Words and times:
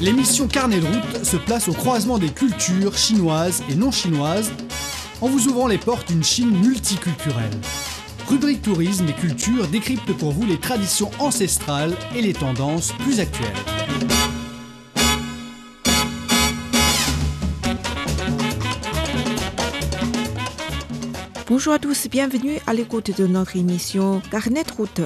L'émission 0.00 0.48
Carnet 0.48 0.80
de 0.80 0.86
route 0.86 1.24
se 1.24 1.36
place 1.36 1.68
au 1.68 1.72
croisement 1.72 2.18
des 2.18 2.30
cultures 2.30 2.96
chinoises 2.96 3.62
et 3.70 3.74
non 3.74 3.90
chinoises 3.90 4.50
en 5.20 5.28
vous 5.28 5.46
ouvrant 5.48 5.66
les 5.68 5.78
portes 5.78 6.08
d'une 6.08 6.24
Chine 6.24 6.50
multiculturelle. 6.50 7.50
Rubrique 8.28 8.62
tourisme 8.62 9.06
et 9.08 9.12
culture 9.12 9.68
décrypte 9.68 10.12
pour 10.14 10.32
vous 10.32 10.46
les 10.46 10.58
traditions 10.58 11.10
ancestrales 11.18 11.94
et 12.16 12.22
les 12.22 12.32
tendances 12.32 12.92
plus 12.92 13.20
actuelles. 13.20 13.48
Bonjour 21.48 21.74
à 21.74 21.78
tous, 21.78 22.08
bienvenue 22.08 22.58
à 22.66 22.72
l'écoute 22.72 23.16
de 23.16 23.26
notre 23.26 23.56
émission 23.56 24.22
Carnet 24.30 24.64
de 24.64 24.72
route. 24.72 25.00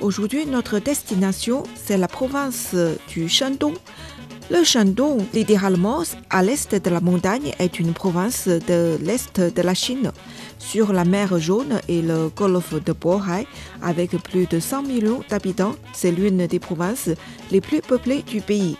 Aujourd'hui, 0.00 0.46
notre 0.46 0.80
destination, 0.80 1.62
c'est 1.76 1.96
la 1.96 2.08
province 2.08 2.74
du 3.08 3.28
Shandong. 3.28 3.74
Le 4.52 4.64
Shandong, 4.64 5.22
littéralement 5.32 6.02
à 6.28 6.42
l'est 6.42 6.74
de 6.74 6.90
la 6.90 7.00
montagne, 7.00 7.54
est 7.58 7.80
une 7.80 7.94
province 7.94 8.48
de 8.48 8.98
l'est 9.00 9.40
de 9.40 9.62
la 9.62 9.72
Chine, 9.72 10.12
sur 10.58 10.92
la 10.92 11.06
mer 11.06 11.38
Jaune 11.38 11.80
et 11.88 12.02
le 12.02 12.28
golfe 12.28 12.74
de 12.84 12.92
Bohai, 12.92 13.46
avec 13.80 14.10
plus 14.10 14.44
de 14.44 14.60
100 14.60 14.82
millions 14.82 15.22
d'habitants. 15.30 15.74
C'est 15.94 16.12
l'une 16.12 16.46
des 16.46 16.58
provinces 16.58 17.08
les 17.50 17.62
plus 17.62 17.80
peuplées 17.80 18.22
du 18.24 18.42
pays. 18.42 18.76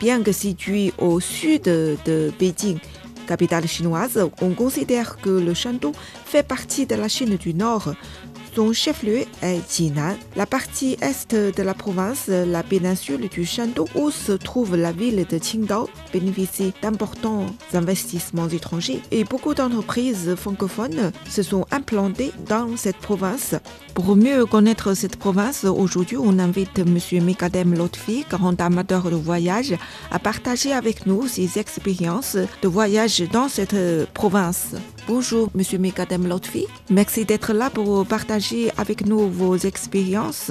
Bien 0.00 0.24
que 0.24 0.32
située 0.32 0.92
au 0.98 1.20
sud 1.20 1.62
de 1.62 2.32
Beijing, 2.36 2.78
capitale 3.28 3.68
chinoise, 3.68 4.18
on 4.42 4.54
considère 4.54 5.18
que 5.18 5.30
le 5.30 5.54
Shandong 5.54 5.94
fait 6.24 6.42
partie 6.42 6.84
de 6.84 6.96
la 6.96 7.06
Chine 7.06 7.36
du 7.36 7.54
Nord. 7.54 7.94
Son 8.56 8.72
chef-lieu 8.72 9.26
est 9.42 9.60
Jinan. 9.70 10.16
La 10.34 10.46
partie 10.46 10.96
est 11.02 11.34
de 11.34 11.62
la 11.62 11.74
province, 11.74 12.28
la 12.28 12.62
péninsule 12.62 13.28
du 13.28 13.44
Shandong, 13.44 13.86
où 13.94 14.10
se 14.10 14.32
trouve 14.32 14.76
la 14.76 14.92
ville 14.92 15.26
de 15.28 15.36
Qingdao, 15.36 15.90
bénéficie 16.10 16.72
d'importants 16.80 17.44
investissements 17.74 18.48
étrangers 18.48 19.02
et 19.10 19.24
beaucoup 19.24 19.52
d'entreprises 19.52 20.34
francophones 20.36 21.12
se 21.28 21.42
sont 21.42 21.66
implantées 21.70 22.32
dans 22.48 22.78
cette 22.78 22.96
province. 22.96 23.56
Pour 23.92 24.16
mieux 24.16 24.46
connaître 24.46 24.94
cette 24.94 25.16
province, 25.16 25.64
aujourd'hui, 25.64 26.16
on 26.18 26.38
invite 26.38 26.78
M. 26.78 26.98
Mikadem 27.22 27.74
Lotfi, 27.74 28.24
grand 28.30 28.58
amateur 28.58 29.10
de 29.10 29.16
voyage, 29.16 29.74
à 30.10 30.18
partager 30.18 30.72
avec 30.72 31.04
nous 31.04 31.28
ses 31.28 31.58
expériences 31.58 32.38
de 32.62 32.68
voyage 32.68 33.22
dans 33.30 33.50
cette 33.50 33.76
province. 34.14 34.74
Bonjour, 35.08 35.50
Monsieur 35.54 35.78
Mikadem 35.78 36.26
Lotfi. 36.26 36.66
Merci 36.90 37.24
d'être 37.24 37.52
là 37.52 37.70
pour 37.70 38.04
partager 38.06 38.72
avec 38.76 39.06
nous 39.06 39.30
vos 39.30 39.56
expériences 39.56 40.50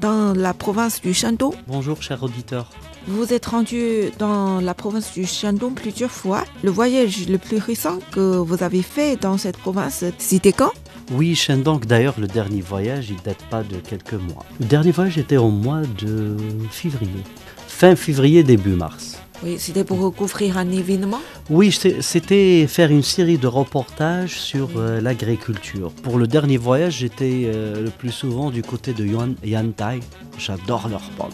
dans 0.00 0.34
la 0.34 0.52
province 0.52 1.00
du 1.00 1.14
Shandong. 1.14 1.54
Bonjour, 1.68 2.02
cher 2.02 2.20
auditeur. 2.24 2.70
Vous 3.06 3.32
êtes 3.32 3.46
rendu 3.46 4.10
dans 4.18 4.60
la 4.60 4.74
province 4.74 5.12
du 5.12 5.26
Shandong 5.26 5.74
plusieurs 5.74 6.10
fois. 6.10 6.42
Le 6.64 6.72
voyage 6.72 7.28
le 7.28 7.38
plus 7.38 7.58
récent 7.58 8.00
que 8.10 8.36
vous 8.38 8.64
avez 8.64 8.82
fait 8.82 9.14
dans 9.20 9.38
cette 9.38 9.58
province, 9.58 10.04
c'était 10.18 10.52
quand? 10.52 10.72
Oui, 11.12 11.36
Shandong, 11.36 11.86
d'ailleurs, 11.86 12.18
le 12.18 12.26
dernier 12.26 12.62
voyage, 12.62 13.10
il 13.10 13.22
date 13.22 13.44
pas 13.48 13.62
de 13.62 13.76
quelques 13.76 14.14
mois. 14.14 14.44
Le 14.58 14.66
dernier 14.66 14.90
voyage 14.90 15.18
était 15.18 15.36
au 15.36 15.50
mois 15.50 15.82
de 15.98 16.36
février. 16.70 17.22
Fin 17.68 17.94
février, 17.94 18.42
début 18.42 18.70
mars. 18.70 19.13
Oui, 19.42 19.56
c'était 19.58 19.82
pour 19.84 20.14
couvrir 20.14 20.56
un 20.58 20.70
événement 20.70 21.20
Oui, 21.50 21.70
c'était 22.00 22.66
faire 22.68 22.90
une 22.90 23.02
série 23.02 23.36
de 23.36 23.46
reportages 23.48 24.40
sur 24.40 24.70
euh, 24.76 25.00
l'agriculture. 25.02 25.90
Pour 26.02 26.16
le 26.18 26.26
dernier 26.26 26.56
voyage, 26.56 26.98
j'étais 27.00 27.42
euh, 27.46 27.82
le 27.82 27.90
plus 27.90 28.10
souvent 28.12 28.50
du 28.50 28.62
côté 28.62 28.94
de 28.94 29.04
Yuan, 29.04 29.34
Yantai. 29.44 30.00
J'adore 30.38 30.88
leurs 30.88 31.10
pommes. 31.10 31.28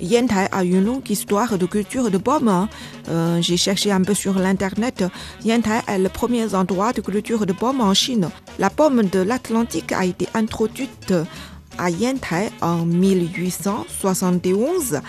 Yantai 0.00 0.48
a 0.52 0.62
une 0.64 0.84
longue 0.84 1.08
histoire 1.08 1.56
de 1.56 1.64
culture 1.66 2.10
de 2.10 2.18
pommes. 2.18 2.48
hein. 2.48 2.68
Euh, 3.08 3.40
J'ai 3.40 3.56
cherché 3.56 3.90
un 3.92 4.02
peu 4.02 4.12
sur 4.14 4.34
l'internet. 4.38 5.02
Yantai 5.44 5.80
est 5.88 5.98
le 5.98 6.08
premier 6.10 6.54
endroit 6.54 6.92
de 6.92 7.00
culture 7.00 7.46
de 7.46 7.52
pommes 7.54 7.80
en 7.80 7.94
Chine. 7.94 8.28
La 8.58 8.68
pomme 8.68 9.04
de 9.04 9.20
l'Atlantique 9.20 9.92
a 9.92 10.04
été 10.04 10.28
introduite 10.34 11.14
à 11.78 11.88
Yantai 11.88 12.50
en 12.60 12.84
1871. 12.84 15.00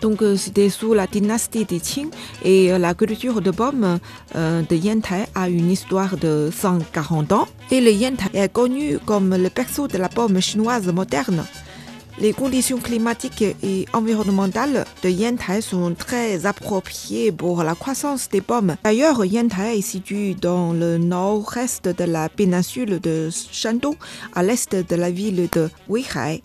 Donc 0.00 0.22
euh, 0.22 0.36
c'était 0.36 0.68
sous 0.70 0.94
la 0.94 1.06
dynastie 1.06 1.64
des 1.64 1.80
Qing 1.80 2.08
et 2.44 2.72
euh, 2.72 2.78
la 2.78 2.94
culture 2.94 3.40
de 3.40 3.50
pommes 3.50 3.98
euh, 4.34 4.62
de 4.62 4.76
Yantai 4.76 5.26
a 5.34 5.48
une 5.48 5.70
histoire 5.70 6.16
de 6.16 6.50
140 6.52 7.32
ans. 7.32 7.48
Et 7.70 7.80
le 7.80 7.92
Yantai 7.92 8.30
est 8.34 8.52
connu 8.52 8.98
comme 9.04 9.36
le 9.36 9.48
berceau 9.48 9.88
de 9.88 9.98
la 9.98 10.08
pomme 10.08 10.40
chinoise 10.40 10.86
moderne. 10.92 11.44
Les 12.18 12.32
conditions 12.34 12.78
climatiques 12.78 13.44
et 13.62 13.86
environnementales 13.94 14.84
de 15.02 15.08
Yantai 15.08 15.62
sont 15.62 15.94
très 15.94 16.44
appropriées 16.44 17.32
pour 17.32 17.62
la 17.62 17.74
croissance 17.74 18.28
des 18.28 18.42
pommes. 18.42 18.76
D'ailleurs, 18.84 19.24
Yantai 19.24 19.78
est 19.78 19.82
situé 19.82 20.34
dans 20.34 20.72
le 20.72 20.98
nord-est 20.98 21.88
de 21.88 22.04
la 22.04 22.28
péninsule 22.28 23.00
de 23.00 23.30
Shandong, 23.30 23.96
à 24.34 24.42
l'est 24.42 24.74
de 24.74 24.96
la 24.96 25.10
ville 25.10 25.48
de 25.50 25.70
Weihai, 25.88 26.42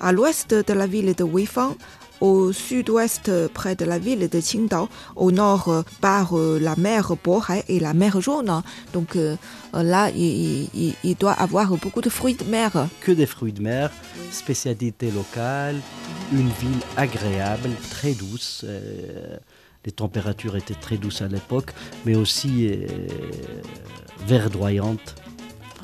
à 0.00 0.12
l'ouest 0.12 0.54
de 0.54 0.72
la 0.72 0.86
ville 0.86 1.14
de 1.14 1.24
Weifang, 1.24 1.74
au 2.20 2.52
sud-ouest 2.52 3.30
près 3.48 3.74
de 3.76 3.84
la 3.84 3.98
ville 3.98 4.28
de 4.28 4.40
Qingdao, 4.40 4.88
au 5.16 5.30
nord 5.30 5.68
euh, 5.68 5.82
par 6.00 6.36
euh, 6.38 6.58
la 6.60 6.74
mer 6.76 7.14
Bohai 7.22 7.62
et 7.68 7.78
la 7.80 7.92
mer 7.94 8.20
Jaune. 8.20 8.62
Donc 8.92 9.16
euh, 9.16 9.36
là, 9.74 10.10
il, 10.10 10.68
il- 10.74 10.94
il 11.04 11.14
doit 11.16 11.32
avoir 11.32 11.68
beaucoup 11.76 12.00
de 12.00 12.08
fruits 12.10 12.34
de 12.34 12.44
mer. 12.44 12.88
Que 13.00 13.12
des 13.12 13.26
fruits 13.26 13.52
de 13.52 13.62
mer, 13.62 13.90
spécialité 14.30 15.10
locale, 15.10 15.76
une 16.32 16.48
ville 16.48 16.80
agréable, 16.96 17.70
très 17.90 18.12
douce. 18.12 18.64
les 19.84 19.92
températures 19.92 20.56
étaient 20.56 20.74
très 20.74 20.96
douces 20.96 21.22
à 21.22 21.28
l'époque, 21.28 21.70
mais 22.04 22.16
aussi 22.16 22.70
verdoyantes. 24.26 25.14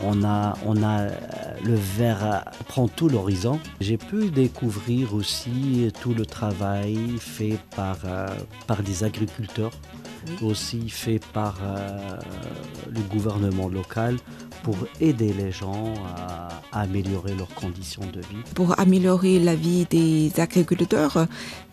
On 0.05 0.25
a, 0.25 0.55
euh, 0.67 1.11
le 1.65 1.75
vert 1.75 2.25
euh, 2.25 2.39
prend 2.67 2.89
tout 2.89 3.09
l'horizon. 3.09 3.61
J'ai 3.81 3.97
pu 3.97 4.31
découvrir 4.31 5.15
aussi 5.15 5.93
tout 6.01 6.13
le 6.13 6.27
travail 6.27 6.99
fait 7.19 7.59
par, 7.77 7.99
euh, 8.05 8.27
par 8.67 8.83
des 8.83 9.05
agriculteurs, 9.05 9.73
aussi 10.43 10.89
fait 10.89 11.21
par 11.33 11.57
euh, 11.63 12.17
le 12.91 13.01
gouvernement 13.13 13.69
local 13.69 14.17
pour 14.63 14.77
aider 15.01 15.33
les 15.33 15.51
gens 15.51 15.93
à, 16.17 16.49
à 16.73 16.81
améliorer 16.83 17.35
leurs 17.35 17.53
conditions 17.55 18.03
de 18.13 18.21
vie. 18.21 18.43
pour 18.55 18.79
améliorer 18.79 19.39
la 19.41 19.55
vie 19.55 19.87
des 19.91 20.33
agriculteurs 20.39 21.27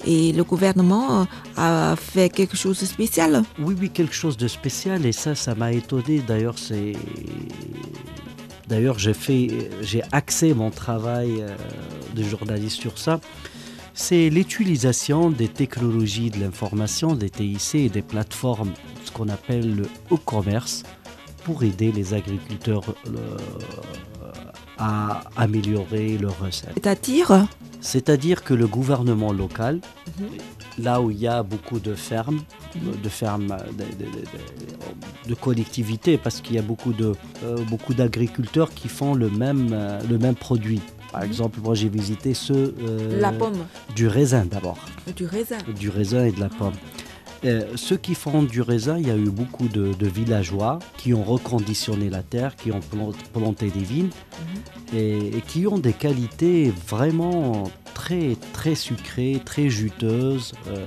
et 0.05 0.31
le 0.31 0.43
gouvernement 0.43 1.27
a 1.55 1.95
fait 1.95 2.29
quelque 2.29 2.57
chose 2.57 2.79
de 2.79 2.85
spécial. 2.85 3.43
Oui, 3.59 3.75
oui, 3.79 3.89
quelque 3.89 4.13
chose 4.15 4.37
de 4.37 4.47
spécial 4.47 5.05
et 5.05 5.11
ça, 5.11 5.35
ça 5.35 5.53
m'a 5.55 5.71
étonné. 5.71 6.19
D'ailleurs, 6.27 6.57
c'est. 6.57 6.93
D'ailleurs, 8.67 8.99
j'ai 8.99 9.13
fait, 9.15 9.47
j'ai 9.81 10.03
axé 10.11 10.53
mon 10.53 10.69
travail 10.69 11.41
euh, 11.41 11.55
de 12.15 12.23
journaliste 12.23 12.79
sur 12.79 12.97
ça. 12.99 13.19
C'est 14.01 14.29
l'utilisation 14.29 15.29
des 15.29 15.49
technologies 15.49 16.29
de 16.31 16.39
l'information, 16.39 17.15
des 17.15 17.29
TIC 17.29 17.75
et 17.75 17.89
des 17.89 18.01
plateformes, 18.01 18.71
ce 19.03 19.11
qu'on 19.11 19.27
appelle 19.27 19.75
le 19.75 19.83
e-commerce, 20.09 20.83
pour 21.43 21.63
aider 21.63 21.91
les 21.91 22.13
agriculteurs 22.13 22.83
euh, 23.07 23.37
à 24.77 25.23
améliorer 25.35 26.17
leurs 26.17 26.39
recettes. 26.39 26.71
C'est-à-dire, 26.75 27.45
C'est-à-dire 27.81 28.43
que 28.45 28.53
le 28.53 28.67
gouvernement 28.67 29.33
local, 29.33 29.81
là 30.77 31.01
où 31.01 31.11
il 31.11 31.19
y 31.19 31.27
a 31.27 31.43
beaucoup 31.43 31.79
de 31.79 31.93
fermes, 31.93 32.41
de 33.03 33.09
fermes, 33.09 33.47
de, 33.77 33.83
de- 33.83 34.11
de- 34.11 35.29
de 35.29 35.35
collectivités, 35.35 36.17
parce 36.17 36.39
qu'il 36.39 36.55
y 36.55 36.59
a 36.59 36.61
beaucoup 36.61 36.93
de 36.93 37.11
euh, 37.43 37.57
beaucoup 37.69 37.93
d'agriculteurs 37.93 38.73
qui 38.73 38.87
font 38.87 39.13
le 39.13 39.29
même 39.29 39.69
euh, 39.73 39.99
le 40.09 40.17
même 40.17 40.35
produit. 40.35 40.81
Par 41.11 41.23
exemple, 41.23 41.59
moi 41.61 41.73
j'ai 41.75 41.89
visité 41.89 42.33
ceux 42.33 42.75
euh, 42.81 43.19
la 43.19 43.31
pomme, 43.31 43.65
du 43.95 44.07
raisin 44.07 44.45
d'abord, 44.45 44.77
du 45.15 45.25
raisin. 45.25 45.57
du 45.77 45.89
raisin 45.89 46.25
et 46.25 46.31
de 46.31 46.39
la 46.39 46.49
pomme. 46.49 46.73
Euh, 47.45 47.63
ceux 47.75 47.95
qui 47.97 48.15
font 48.15 48.43
du 48.43 48.61
raisin, 48.61 48.97
il 48.97 49.07
y 49.07 49.11
a 49.11 49.15
eu 49.15 49.29
beaucoup 49.29 49.67
de, 49.69 49.93
de 49.93 50.07
villageois 50.07 50.79
qui 50.97 51.13
ont 51.13 51.23
reconditionné 51.23 52.09
la 52.09 52.21
terre, 52.21 52.55
qui 52.57 52.71
ont 52.71 52.81
plant- 52.81 53.13
planté 53.33 53.69
des 53.69 53.79
vignes 53.83 54.09
et, 54.93 55.37
et 55.37 55.41
qui 55.47 55.65
ont 55.65 55.77
des 55.77 55.93
qualités 55.93 56.73
vraiment 56.87 57.71
très 57.93 58.35
très 58.53 58.75
sucrées, 58.75 59.41
très 59.45 59.69
juteuses 59.69 60.53
euh, 60.67 60.85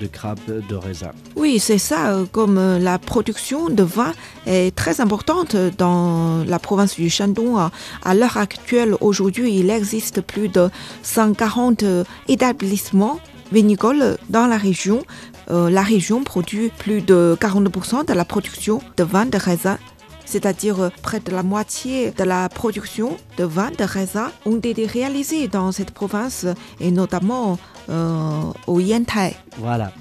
de 0.00 0.06
crabe 0.06 0.38
de 0.46 0.74
raisin. 0.74 1.10
Oui, 1.36 1.58
c'est 1.58 1.78
ça, 1.78 2.12
euh, 2.14 2.24
comme 2.30 2.58
la 2.78 2.98
production 2.98 3.68
de 3.68 3.82
vin 3.82 4.12
est 4.46 4.74
très 4.74 5.00
importante 5.02 5.56
dans 5.76 6.42
la 6.46 6.58
province 6.58 6.96
du 6.96 7.10
Shandong. 7.10 7.68
À 8.02 8.14
l'heure 8.14 8.38
actuelle, 8.38 8.94
aujourd'hui, 9.02 9.58
il 9.58 9.68
existe 9.68 10.22
plus 10.22 10.48
de 10.48 10.68
140 11.02 11.82
euh, 11.82 12.04
établissements 12.28 13.20
vinicoles 13.52 14.16
dans 14.30 14.46
la 14.46 14.56
région. 14.56 15.02
Euh, 15.50 15.70
la 15.70 15.82
région 15.82 16.22
produit 16.24 16.70
plus 16.78 17.02
de 17.02 17.36
40% 17.40 18.06
de 18.06 18.12
la 18.12 18.24
production 18.24 18.80
de 18.96 19.04
vin 19.04 19.26
de 19.26 19.36
raisin. 19.36 19.78
C'est-à-dire 20.24 20.80
euh, 20.80 20.88
près 21.02 21.20
de 21.20 21.30
la 21.30 21.42
moitié 21.42 22.10
de 22.10 22.24
la 22.24 22.48
production 22.48 23.16
de 23.36 23.44
vin 23.44 23.70
de 23.70 23.84
raisin 23.84 24.30
ont 24.46 24.58
été 24.58 24.86
réalisées 24.86 25.48
dans 25.48 25.72
cette 25.72 25.90
province 25.90 26.46
et 26.80 26.90
notamment 26.90 27.58
euh, 27.90 28.42
au 28.66 28.80
Yantai. 28.80 29.36
Voilà. 29.58 29.92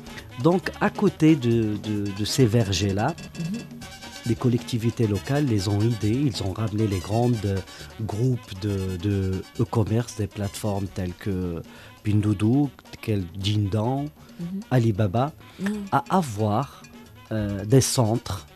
Donc 0.44 0.72
à 0.80 0.90
côté 0.90 1.36
de, 1.36 1.78
ces 2.26 2.46
vergers-là, 2.46 3.14
mhm. 3.40 3.60
Les 4.26 4.36
collectivités 4.36 5.08
locales 5.08 5.46
les 5.46 5.68
ont 5.68 5.82
aidés, 5.82 6.10
ils 6.10 6.44
ont 6.44 6.54
ramené 6.54 6.88
les 6.88 7.00
grands 7.00 7.32
groupes 8.02 8.60
de 8.62 9.42
e-commerce, 9.60 10.16
des 10.18 10.28
plateformes 10.28 10.88
telles 10.88 11.14
que 11.14 11.62
telles 12.04 13.24
Jingdong, 13.40 14.10
mhm. 14.40 14.60
Alibaba, 14.72 15.32
mhm. 15.60 15.86
à 15.92 16.04
avoir 16.10 16.84
euh, 17.32 17.66
des 17.66 17.82
centres 17.82 18.48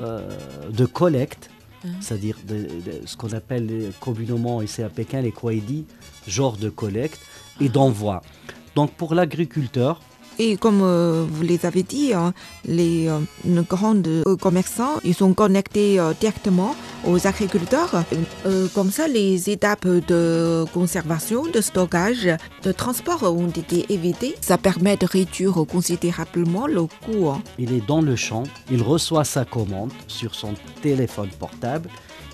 euh, 0.00 0.28
de 0.70 0.86
collecte 0.86 1.50
c'est-à-dire 2.00 2.38
ce 3.04 3.16
qu'on 3.16 3.32
appelle 3.32 3.92
communément 4.00 4.62
ici 4.62 4.82
à 4.82 4.88
Pékin 4.88 5.20
les 5.20 5.32
Kwaidi, 5.32 5.84
genre 6.26 6.56
de 6.56 6.70
collecte 6.70 7.20
et 7.60 7.68
d'envoi. 7.68 8.22
Donc 8.74 8.92
pour 8.92 9.14
l'agriculteur, 9.14 10.00
et 10.38 10.56
comme 10.56 10.80
euh, 10.82 11.24
vous 11.28 11.42
les 11.42 11.64
avez 11.66 11.82
dit, 11.82 12.12
hein, 12.12 12.32
les 12.64 13.08
euh, 13.08 13.62
grands 13.62 13.94
euh, 14.06 14.36
commerçants, 14.36 14.98
ils 15.04 15.14
sont 15.14 15.34
connectés 15.34 16.00
directement 16.20 16.74
aux 17.06 17.26
agriculteurs. 17.26 18.04
comme 18.74 18.90
ça, 18.90 19.06
les 19.08 19.50
étapes 19.50 19.86
de 19.86 20.64
conservation, 20.72 21.44
de 21.46 21.60
stockage, 21.60 22.28
de 22.62 22.72
transport 22.72 23.22
ont 23.24 23.48
été 23.48 23.92
évitées. 23.92 24.34
Ça 24.40 24.58
permet 24.58 24.96
de 24.96 25.06
réduire 25.06 25.54
considérablement 25.68 26.66
le 26.66 26.82
coût. 26.82 27.28
Hein. 27.28 27.42
Il 27.58 27.72
est 27.72 27.86
dans 27.86 28.00
le 28.00 28.16
champ, 28.16 28.44
il 28.70 28.82
reçoit 28.82 29.24
sa 29.24 29.44
commande 29.44 29.92
sur 30.08 30.34
son 30.34 30.54
téléphone 30.82 31.28
portable. 31.38 31.88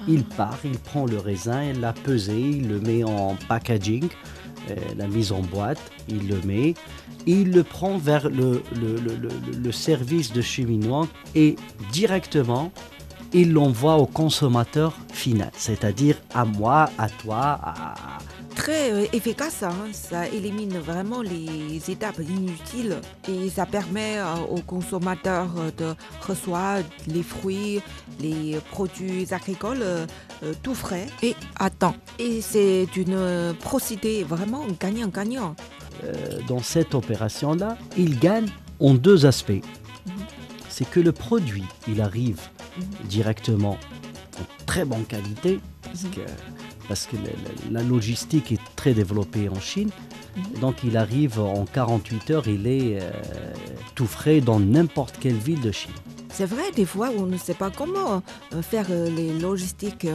Il 0.08 0.24
ah. 0.32 0.34
part, 0.36 0.58
il 0.64 0.78
prend 0.78 1.06
le 1.06 1.18
raisin, 1.18 1.62
il 1.64 1.80
l'a 1.80 1.92
pesé, 1.92 2.38
il 2.38 2.68
le 2.68 2.80
met 2.80 3.04
en 3.04 3.36
packaging, 3.48 4.08
la 4.96 5.06
mise 5.08 5.32
en 5.32 5.40
boîte, 5.40 5.80
il 6.08 6.28
le 6.28 6.40
met 6.42 6.74
il 7.26 7.52
le 7.52 7.62
prend 7.64 7.98
vers 7.98 8.28
le, 8.28 8.62
le, 8.74 9.72
service 9.72 10.32
de 10.32 10.42
cheminement 10.42 11.06
et 11.34 11.56
directement, 11.92 12.72
il 13.32 13.52
l'envoie 13.52 13.96
au 13.96 14.06
consommateur 14.06 14.96
final, 15.12 15.50
c'est-à-dire 15.54 16.16
à 16.34 16.44
moi, 16.44 16.90
à 16.98 17.08
toi, 17.08 17.60
à... 17.62 17.94
Très 18.70 18.92
euh, 18.92 19.06
efficace, 19.12 19.64
hein. 19.64 19.88
ça 19.90 20.28
élimine 20.28 20.78
vraiment 20.78 21.22
les 21.22 21.90
étapes 21.90 22.20
inutiles 22.20 23.00
et 23.28 23.50
ça 23.50 23.66
permet 23.66 24.18
euh, 24.18 24.36
aux 24.48 24.60
consommateurs 24.60 25.48
de 25.76 25.92
recevoir 26.24 26.78
les 27.08 27.24
fruits, 27.24 27.80
les 28.20 28.58
produits 28.70 29.26
agricoles 29.34 29.82
euh, 29.82 30.06
tout 30.62 30.76
frais 30.76 31.08
et 31.20 31.34
à 31.58 31.68
temps. 31.68 31.96
Et 32.20 32.40
c'est 32.42 32.86
une 32.94 33.56
procédé 33.58 34.22
vraiment 34.22 34.64
gagnant-gagnant. 34.78 35.56
Euh, 36.04 36.38
dans 36.46 36.62
cette 36.62 36.94
opération-là, 36.94 37.76
il 37.98 38.20
gagne 38.20 38.50
en 38.78 38.94
deux 38.94 39.26
aspects. 39.26 39.64
C'est 40.68 40.88
que 40.88 41.00
le 41.00 41.10
produit, 41.10 41.64
il 41.88 42.00
arrive 42.00 42.38
directement 43.06 43.78
en 44.38 44.64
très 44.64 44.84
bonne 44.84 45.06
qualité, 45.06 45.58
parce 45.82 46.04
que, 46.04 46.20
la, 47.70 47.82
logistique 47.82 48.52
est 48.52 48.60
très 48.76 48.94
développée 48.94 49.48
en 49.48 49.60
Chine. 49.60 49.90
Donc 50.60 50.76
il 50.84 50.96
arrive 50.96 51.40
en 51.40 51.64
48 51.64 52.30
heures, 52.30 52.48
il 52.48 52.66
est 52.66 53.00
euh, 53.00 53.10
tout 53.94 54.06
frais 54.06 54.40
dans 54.40 54.60
n'importe 54.60 55.16
quelle 55.18 55.36
ville 55.36 55.60
de 55.60 55.72
Chine. 55.72 55.92
C'est 56.32 56.46
vrai, 56.46 56.70
des 56.74 56.84
fois, 56.84 57.10
on 57.16 57.26
ne 57.26 57.36
sait 57.36 57.54
pas 57.54 57.70
comment 57.70 58.22
euh, 58.54 58.62
faire 58.62 58.86
les 58.88 59.38
logistiques 59.38 60.06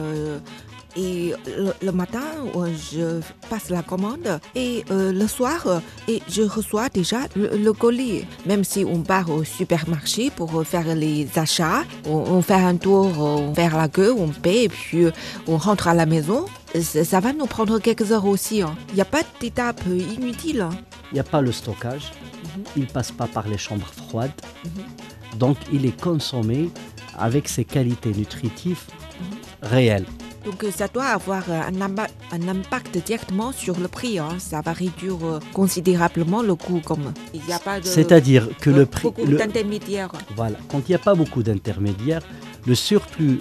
et 0.96 1.34
le, 1.82 1.92
matin, 1.92 2.22
je 2.54 3.20
passe 3.50 3.68
la 3.68 3.82
commande 3.82 4.40
et 4.54 4.84
euh, 4.90 5.12
le 5.12 5.26
soir, 5.26 5.82
et 6.08 6.22
je 6.28 6.42
reçois 6.42 6.88
déjà 6.88 7.18
le, 7.36 7.70
colis. 7.72 8.24
Même 8.46 8.64
si 8.64 8.84
on 8.84 9.02
part 9.02 9.30
au 9.30 9.44
supermarché 9.44 10.30
pour 10.30 10.66
faire 10.66 10.94
les 10.94 11.28
achats, 11.36 11.84
on, 12.06 12.40
fait 12.40 12.54
un 12.54 12.76
tour, 12.76 13.18
on 13.18 13.54
fait 13.54 13.68
la 13.68 13.88
queue, 13.88 14.14
on 14.16 14.28
paie 14.28 14.64
et 14.64 14.68
puis 14.68 15.06
on 15.46 15.58
rentre 15.58 15.88
à 15.88 15.94
la 15.94 16.06
maison. 16.06 16.46
Ça, 16.82 17.20
va 17.20 17.32
nous 17.32 17.46
prendre 17.46 17.78
quelques 17.78 18.12
heures 18.12 18.26
aussi. 18.26 18.62
Hein. 18.62 18.74
Il 18.90 18.96
n'y 18.96 19.00
a 19.00 19.06
pas 19.06 19.22
d'étape 19.40 19.80
inutile. 19.86 20.60
Hein. 20.60 20.70
Il 21.12 21.14
n'y 21.14 21.20
a 21.20 21.24
pas 21.24 21.40
le 21.40 21.52
stockage. 21.52 22.12
Mhm. 22.56 22.64
Il 22.76 22.82
ne 22.82 22.88
passe 22.88 23.12
pas 23.12 23.26
par 23.26 23.48
les 23.48 23.58
chambres 23.58 23.86
froides. 23.86 24.32
Mhm. 24.64 25.38
Donc 25.38 25.56
il 25.72 25.86
est 25.86 25.98
consommé 26.00 26.70
avec 27.18 27.48
ses 27.48 27.64
qualités 27.64 28.12
nutritives 28.12 28.82
mhm. 29.20 29.36
réelles. 29.62 30.06
Donc 30.46 30.62
euh, 30.62 30.70
ça 30.70 30.86
doit 30.86 31.06
avoir 31.06 31.42
euh, 31.50 31.60
un, 31.60 32.48
impact 32.48 32.98
directement 33.04 33.50
sur 33.50 33.80
le 33.80 33.88
prix. 33.88 34.20
Hein. 34.20 34.28
Ça 34.38 34.60
va 34.60 34.72
réduire 34.72 35.16
euh, 35.24 35.40
considérablement 35.52 36.40
le 36.40 36.54
coût. 36.54 36.80
Comme 36.84 37.12
il 37.34 37.42
n'y 37.42 37.52
a 37.52 37.58
pas 37.58 37.82
C'est-à-dire 37.82 38.48
que 38.60 38.70
le 38.70 38.86
prix. 38.86 39.02
Beaucoup 39.02 39.26
d'intermédiaires. 39.26 40.12
Voilà. 40.36 40.56
Quand 40.68 40.80
il 40.88 40.92
n'y 40.92 40.94
a 40.94 41.00
pas 41.00 41.16
beaucoup 41.16 41.42
d'intermédiaires, 41.42 42.22
le 42.66 42.74
surplus 42.74 43.38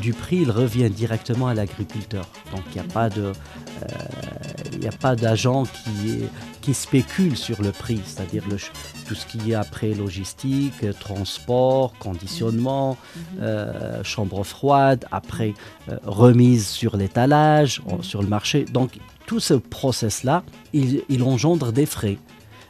du 0.00 0.12
prix, 0.12 0.38
il 0.38 0.50
revient 0.50 0.90
directement 0.90 1.48
à 1.48 1.54
l'agriculteur. 1.54 2.28
Donc 2.52 2.62
il 2.70 2.80
n'y 2.80 2.80
a 2.80 2.92
pas 2.92 3.08
de, 3.08 3.32
il 4.80 4.86
a 4.86 4.92
pas 4.92 5.16
d'agent 5.16 5.64
qui, 5.64 6.20
qui 6.60 6.72
spécule 6.72 7.36
sur 7.36 7.60
le 7.60 7.72
prix, 7.72 8.00
c'est-à-dire 8.04 8.44
tout 9.06 9.14
ce 9.14 9.26
qui 9.26 9.50
est 9.50 9.54
après 9.54 9.94
logistique, 9.94 10.74
transport, 11.00 11.92
conditionnement, 11.98 12.96
mm-hmm. 13.40 14.04
chambre 14.04 14.44
froide, 14.44 15.06
après 15.10 15.54
remise 16.04 16.66
sur 16.66 16.96
l'étalage, 16.96 17.82
sur 18.02 18.22
le 18.22 18.28
marché. 18.28 18.64
Donc 18.64 18.98
tout 19.26 19.40
ce 19.40 19.54
process-là, 19.54 20.42
il, 20.72 21.22
engendre 21.22 21.72
des 21.72 21.86
frais. 21.86 22.18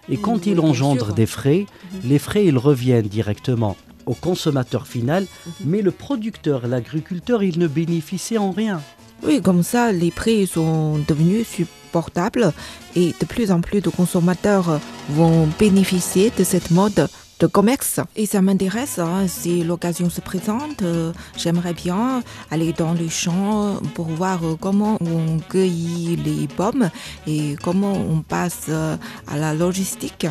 Et 0.09 0.17
quand 0.17 0.47
il 0.47 0.61
engendre 0.61 1.13
des 1.13 1.27
frais, 1.27 1.67
mhm. 1.93 2.01
les 2.05 2.19
frais, 2.19 2.45
ils 2.45 2.59
reviennent 2.59 3.09
directement 3.09 3.77
au 4.07 4.15
consommateur 4.15 4.87
final, 4.87 5.25
mhm. 5.25 5.53
mais 5.65 5.83
le 5.83 5.91
producteur, 5.91 6.67
l'agriculteur, 6.67 7.43
il 7.43 7.59
ne 7.59 7.67
bénéficie 7.67 8.39
en 8.39 8.51
rien. 8.51 8.83
Oui, 9.25 9.41
comme 9.41 9.63
ça, 9.63 9.93
les 9.93 10.11
prix 10.11 10.47
sont 10.49 10.99
devenus 11.07 11.47
supportables 11.47 12.53
et 12.97 13.15
de 13.21 13.25
plus 13.25 13.53
en 13.53 13.61
plus 13.61 13.81
de 13.81 13.89
consommateurs 13.89 14.81
vont 15.11 15.49
bénéficier 15.59 16.33
de 16.37 16.43
cette 16.43 16.73
mode 16.73 17.09
de 17.39 17.47
commerce. 17.47 18.01
Et 18.17 18.27
ça 18.27 18.43
m'intéresse, 18.43 18.99
hein, 18.99 19.27
si 19.29 19.63
l'occasion 19.63 20.11
se 20.11 20.21
présente, 20.21 20.83
euh, 20.83 21.13
j'aimerais 21.37 21.75
bien 21.75 22.23
aller 22.51 22.73
dans 22.73 22.95
les 22.95 23.09
champs 23.09 23.77
pour 23.95 24.07
voir 24.07 24.45
euh, 24.45 24.57
comment 24.61 24.97
on 25.01 25.39
cueille 25.39 26.19
les 26.25 26.47
pommes 26.49 26.91
et 27.27 27.57
comment 27.63 27.93
on 27.93 28.23
passe 28.23 28.67
euh, 28.69 28.97
à 29.29 29.37
la 29.37 29.55
logistique. 29.55 30.27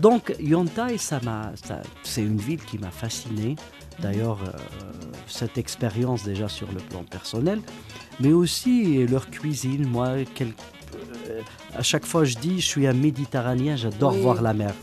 Donc 0.00 0.34
Yontai, 0.40 0.98
ça 0.98 1.20
c'est 2.02 2.22
une 2.22 2.38
ville 2.38 2.62
qui 2.64 2.78
m'a 2.78 2.90
fasciné. 2.90 3.56
D'ailleurs, 4.02 4.38
cette 5.26 5.58
expérience 5.58 6.24
déjà 6.24 6.48
sur 6.48 6.70
le 6.72 6.78
plan 6.78 7.04
personnel, 7.04 7.60
mais 8.18 8.32
aussi 8.32 9.06
leur 9.06 9.30
cuisine. 9.30 9.86
Moi, 9.86 10.16
à 11.74 11.82
chaque 11.82 12.06
fois 12.06 12.24
je 12.24 12.36
dis, 12.36 12.60
je 12.60 12.66
suis 12.66 12.86
un 12.86 12.92
Méditerranéen, 12.92 13.76
j'adore 13.76 14.12
voir 14.12 14.42
la 14.42 14.54
mer. 14.54 14.74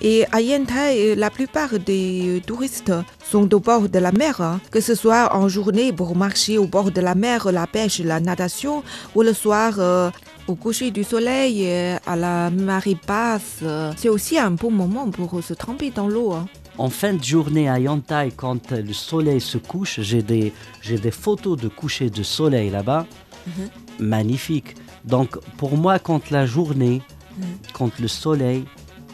Et 0.00 0.26
à 0.30 0.40
Yantai, 0.40 1.16
la 1.16 1.28
plupart 1.28 1.76
des 1.78 2.40
touristes 2.46 2.92
sont 3.28 3.52
au 3.52 3.58
bord 3.58 3.88
de 3.88 3.98
la 3.98 4.12
mer, 4.12 4.40
hein. 4.40 4.60
que 4.70 4.80
ce 4.80 4.94
soit 4.94 5.34
en 5.34 5.48
journée 5.48 5.92
pour 5.92 6.14
marcher 6.14 6.56
au 6.56 6.66
bord 6.66 6.92
de 6.92 7.00
la 7.00 7.16
mer, 7.16 7.50
la 7.50 7.66
pêche, 7.66 7.98
la 7.98 8.20
natation, 8.20 8.84
ou 9.16 9.22
le 9.22 9.32
soir 9.32 9.74
euh, 9.78 10.10
au 10.46 10.54
coucher 10.54 10.92
du 10.92 11.02
soleil, 11.02 11.68
à 12.06 12.14
la 12.14 12.48
marée 12.50 12.96
basse. 13.08 13.64
C'est 13.96 14.08
aussi 14.08 14.38
un 14.38 14.52
bon 14.52 14.70
moment 14.70 15.10
pour 15.10 15.42
se 15.42 15.52
tremper 15.52 15.90
dans 15.90 16.06
l'eau. 16.06 16.34
En 16.78 16.90
fin 16.90 17.14
de 17.14 17.22
journée 17.22 17.68
à 17.68 17.78
Yantai, 17.78 18.32
quand 18.36 18.70
le 18.70 18.92
soleil 18.92 19.40
se 19.40 19.58
couche, 19.58 20.00
j'ai 20.00 20.22
des, 20.22 20.52
des 20.88 21.10
photos 21.10 21.58
de 21.58 21.68
coucher 21.68 22.08
de 22.08 22.22
soleil 22.22 22.70
là-bas. 22.70 23.06
Mhm. 23.46 23.68
Magnifique. 23.98 24.76
Donc 25.04 25.38
pour 25.56 25.76
moi, 25.76 25.98
quand 25.98 26.30
la 26.30 26.46
journée, 26.46 27.02
mhm. 27.36 27.44
quand 27.72 27.98
le 27.98 28.08
soleil 28.08 28.64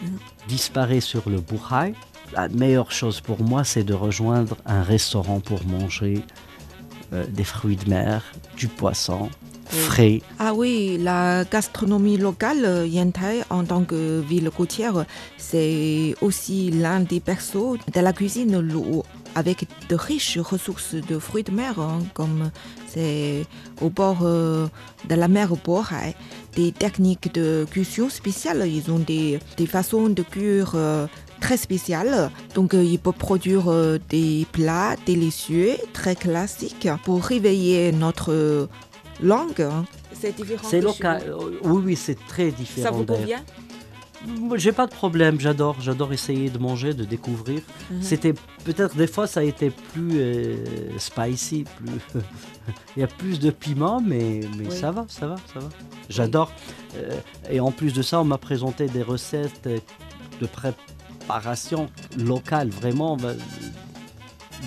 mhm 0.03 0.19
disparaît 0.49 1.01
sur 1.01 1.29
le 1.29 1.41
Buhai, 1.41 1.95
la 2.33 2.49
meilleure 2.49 2.93
chose 2.93 3.21
pour 3.21 3.43
moi, 3.43 3.65
c'est 3.65 3.85
de 3.85 3.95
rejoindre 3.95 4.57
un 4.67 4.83
restaurant 4.83 5.41
pour 5.41 5.65
manger 5.67 6.23
euh, 7.13 7.25
des 7.29 7.45
fruits 7.45 7.77
de 7.77 7.89
mer, 7.89 8.25
du 8.57 8.69
poisson 8.69 9.31
frais. 9.67 10.21
Ah 10.39 10.55
oui, 10.55 10.99
la 11.01 11.45
gastronomie 11.45 12.17
locale, 12.17 12.65
euh, 12.65 12.87
Yantai, 12.87 13.43
en 13.51 13.65
tant 13.65 13.85
que 13.85 14.21
ville 14.21 14.51
côtière, 14.51 15.05
c'est 15.37 16.15
aussi 16.21 16.71
l'un 16.71 17.01
des 17.01 17.21
persos 17.21 17.79
de 17.93 18.01
la 18.01 18.13
cuisine 18.13 18.61
lourde 18.61 19.07
avec 19.35 19.67
de 19.89 19.97
riches 19.97 20.39
ressources 20.39 20.95
de 20.95 21.19
fruits 21.19 21.43
de 21.43 21.51
mer, 21.51 21.79
hein, 21.79 22.01
comme 22.15 22.51
c'est 22.87 23.47
au 23.81 23.91
bord 23.91 24.21
euh, 24.23 24.69
de 25.09 25.15
la 25.15 25.29
mer 25.29 25.55
Bohai, 25.65 26.15
des 26.55 26.73
techniques 26.73 27.35
de 27.35 27.67
cuisson 27.71 28.09
spéciales. 28.09 28.65
Ils 28.67 28.91
ont 28.91 28.99
des, 28.99 29.41
des 29.57 29.67
façons 29.67 30.09
de 30.09 30.23
cuire 30.23 30.73
euh, 30.75 31.07
très 31.41 31.57
spéciales. 31.57 32.31
Donc, 32.55 32.75
euh, 32.75 32.85
ils 32.85 32.99
peuvent 32.99 33.15
produire 33.15 33.65
des 34.09 34.47
plats 34.53 34.97
délicieux, 35.07 35.73
très 35.93 36.15
classiques, 36.15 36.89
pour 37.05 37.23
réveiller 37.25 37.93
notre 37.93 38.69
langue. 39.23 39.61
Hein. 39.63 39.85
C'est 40.13 40.35
différent. 40.37 40.69
C'est 40.69 40.81
local. 40.81 41.35
Oui, 41.63 41.83
oui, 41.85 41.97
c'est 41.97 42.19
très 42.27 42.51
différent. 42.51 42.87
Ça 42.87 42.91
vous 42.93 43.05
convient? 43.05 43.43
J'ai 44.55 44.73
pas 44.73 44.87
de 44.87 44.95
problème, 44.95 45.39
j'adore, 45.39 45.77
j'adore 45.81 46.13
essayer 46.15 46.49
de 46.49 46.59
manger, 46.59 46.95
de 46.95 47.05
découvrir. 47.05 47.61
Mhm. 47.91 48.03
C'était 48.03 48.33
peut-être 48.65 48.97
des 48.97 49.07
fois 49.07 49.27
ça 49.27 49.41
a 49.41 49.43
été 49.43 49.71
plus 49.71 50.13
euh, 50.15 50.57
spicy, 50.99 51.65
plus 51.77 52.23
il 52.97 53.01
y 53.01 53.03
a 53.03 53.07
plus 53.07 53.39
de 53.39 53.51
piment, 53.51 54.01
mais, 54.01 54.41
mais 54.57 54.69
Oui. 54.69 54.77
ça 54.77 54.93
va, 54.93 55.05
ça 55.09 55.27
va, 55.27 55.37
ça 55.53 55.61
va. 55.61 55.69
J'adore. 56.09 56.51
Euh, 56.97 57.11
et 57.51 57.61
en 57.61 57.71
plus 57.71 57.93
de 57.93 58.01
ça, 58.01 58.21
on 58.21 58.25
m'a 58.25 58.39
présenté 58.39 58.87
des 58.87 59.03
recettes 59.03 59.67
euh, 59.67 59.79
de 60.41 60.47
préparation 60.47 61.91
locale, 62.17 62.71
vraiment, 62.71 63.19
euh, 63.25 63.35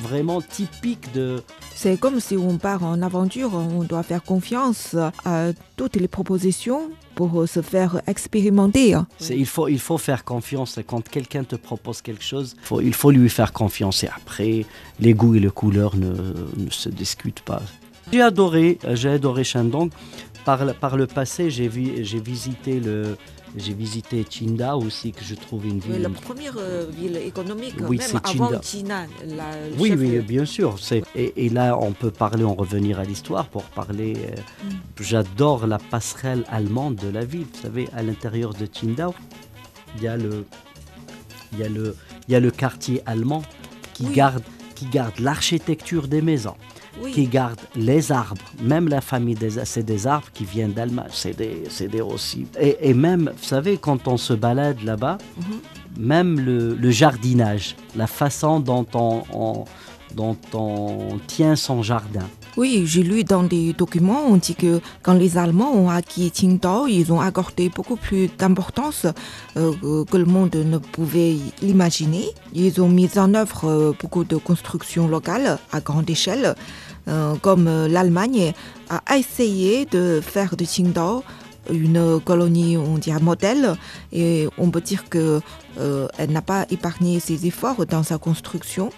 vraiment 0.02 0.42
typiques 0.42 1.12
de. 1.14 1.42
C'est 1.76 2.00
comme 2.00 2.20
si 2.20 2.36
on 2.38 2.58
part 2.58 2.84
en 2.84 3.02
aventure, 3.02 3.54
on 3.54 3.84
doit 3.84 4.04
faire 4.04 4.24
confiance 4.24 4.96
à 5.26 5.48
toutes 5.76 5.96
les 5.96 6.08
propositions 6.08 6.90
pour 7.16 7.48
se 7.48 7.62
faire 7.62 8.02
expérimenter. 8.08 8.96
Il 9.30 9.46
faut, 9.46 9.68
il 9.68 9.80
faut 9.80 9.98
faire 9.98 10.24
confiance. 10.24 10.80
Quand 10.86 11.08
quelqu'un 11.08 11.44
te 11.44 11.56
propose 11.56 12.02
quelque 12.02 12.24
chose, 12.24 12.56
faut- 12.62 12.82
il 12.82 12.94
faut 12.94 13.12
lui 13.12 13.30
faire 13.30 13.54
confiance. 13.54 14.04
Et 14.04 14.08
après, 14.08 14.66
les 15.00 15.14
goûts 15.14 15.36
et 15.36 15.40
les 15.40 15.50
couleurs 15.50 15.96
ne, 15.96 16.10
ne 16.58 16.70
se 16.70 16.90
discutent 16.90 17.42
pas. 17.42 17.62
J'ai 18.12 18.22
adoré, 18.22 18.78
euh, 18.86 18.96
j'ai 18.96 19.10
adoré 19.10 19.44
Shandong. 19.44 19.90
Par, 20.46 20.64
le- 20.64 20.74
par 20.74 20.96
le 20.96 21.08
passé, 21.08 21.50
j'ai 21.50 21.68
visité 21.68 22.80
le, 22.80 23.18
j'ai 23.56 23.74
visité 23.74 24.24
Qingdao 24.24 24.82
aussi, 24.84 25.12
que 25.12 25.24
je 25.24 25.34
trouve 25.36 25.66
une 25.66 25.80
ville. 25.80 26.02
La 26.02 26.10
première 26.10 26.56
euh, 26.58 26.86
ville 26.92 27.18
économique, 27.18 27.76
Oui, 27.88 27.98
même 27.98 28.22
avant. 28.24 28.62
China, 28.62 29.06
la 29.26 29.46
Oui, 29.80 29.94
oui, 29.98 30.20
bien 30.20 30.46
sûr. 30.46 30.78
c'est- 30.80 31.04
Et, 31.16 31.46
et 31.46 31.50
là, 31.50 31.78
on 31.80 31.92
peut 31.94 32.12
parler, 32.12 32.44
en 32.44 32.54
revenir 32.54 33.00
à 33.00 33.04
l'histoire 33.04 33.48
pour 33.48 33.64
parler. 33.64 34.14
euh, 34.18 34.36
Mm. 34.66 34.70
J'adore 35.02 35.68
la 35.68 35.78
passerelle 35.78 36.44
allemande 36.50 36.96
de 36.96 37.10
la 37.10 37.24
ville. 37.26 37.46
Vous 37.54 37.62
savez, 37.62 37.88
à 37.96 38.02
l'intérieur 38.04 38.54
de 38.54 38.66
Qingdao, 38.66 39.14
il 39.98 40.04
y 40.04 40.08
a 40.08 40.18
le, 40.18 40.46
il 41.54 41.60
y 41.60 41.64
a 41.64 41.70
le, 41.70 41.96
il 42.28 42.32
y 42.34 42.36
a 42.36 42.40
le 42.40 42.52
quartier 42.52 43.02
allemand 43.06 43.44
qui 43.94 44.06
Oui. 44.08 44.14
garde, 44.16 44.44
qui 44.76 44.86
garde 44.88 45.18
l'architecture 45.20 46.08
des 46.08 46.22
maisons, 46.22 46.56
Oui. 47.04 47.12
qui 47.12 47.28
garde 47.28 47.60
les 47.76 48.12
arbres. 48.12 48.42
Même 48.62 48.88
la 48.88 49.02
famille 49.02 49.36
des, 49.36 49.52
c'est 49.66 49.84
des 49.84 50.08
arbres 50.08 50.28
qui 50.34 50.46
viennent 50.46 50.74
d'Allemagne. 50.74 51.08
C'est 51.12 51.38
des, 51.38 51.64
c'est 51.70 51.88
des 51.88 52.02
aussi. 52.02 52.46
Et, 52.60 52.90
et 52.90 52.94
même, 52.94 53.32
vous 53.38 53.44
savez, 53.48 53.78
quand 53.78 54.08
on 54.08 54.18
se 54.18 54.34
balade 54.34 54.82
là-bas, 54.84 55.18
Mhm. 55.38 55.60
même 56.06 56.40
le, 56.40 56.76
le 56.76 56.92
jardinage, 56.92 57.76
la 57.96 58.08
façon 58.08 58.60
dont 58.60 58.86
on, 58.94 59.24
on- 59.34 59.66
dont 60.16 60.38
on 60.54 61.20
tient 61.28 61.56
son 61.56 61.84
jardin. 61.84 62.26
Oui, 62.56 62.84
j'ai 62.88 63.04
lu 63.04 63.24
dans 63.24 63.44
des 63.44 63.74
documents, 63.74 64.24
on 64.28 64.38
dit 64.38 64.56
que 64.56 64.80
quand 65.04 65.14
les 65.14 65.38
Allemands 65.38 65.74
ont 65.76 65.90
acquis 65.92 66.32
Qingdao, 66.32 66.88
ils 66.88 67.12
ont 67.14 67.20
accordé 67.20 67.70
beaucoup 67.70 67.98
plus 67.98 68.28
d'importance 68.36 69.06
euh, 69.58 69.74
que- 70.10 70.18
le 70.18 70.26
monde 70.26 70.56
ne 70.56 70.78
pouvait 70.80 71.36
l'imaginer. 71.62 72.26
Ils 72.54 72.82
ont 72.82 72.90
mis 72.90 73.10
en 73.20 73.34
œuvre 73.36 73.66
euh, 73.66 73.92
beaucoup 74.02 74.24
de 74.24 74.38
constructions 74.38 75.08
locales 75.08 75.60
à 75.72 75.82
grande 75.82 76.10
échelle, 76.10 76.56
comme 77.42 77.68
euh, 77.68 77.88
l'Allemagne 77.88 78.54
a 78.90 79.18
essayé 79.18 79.86
de 79.86 80.22
faire 80.22 80.56
de 80.56 80.66
Qingdao 80.66 81.24
une 81.70 82.20
colonie, 82.22 82.78
on 82.78 82.98
dirait 82.98 83.20
modèle, 83.20 83.76
et 84.14 84.48
on 84.58 84.70
peut 84.70 84.82
dire 84.82 85.10
que 85.10 85.42
euh, 85.78 86.08
elle 86.18 86.32
n'a 86.32 86.42
pas 86.42 86.66
épargné 86.70 87.20
ses 87.20 87.46
efforts 87.46 87.86
dans 87.86 88.04
sa 88.04 88.18
construction 88.18 88.90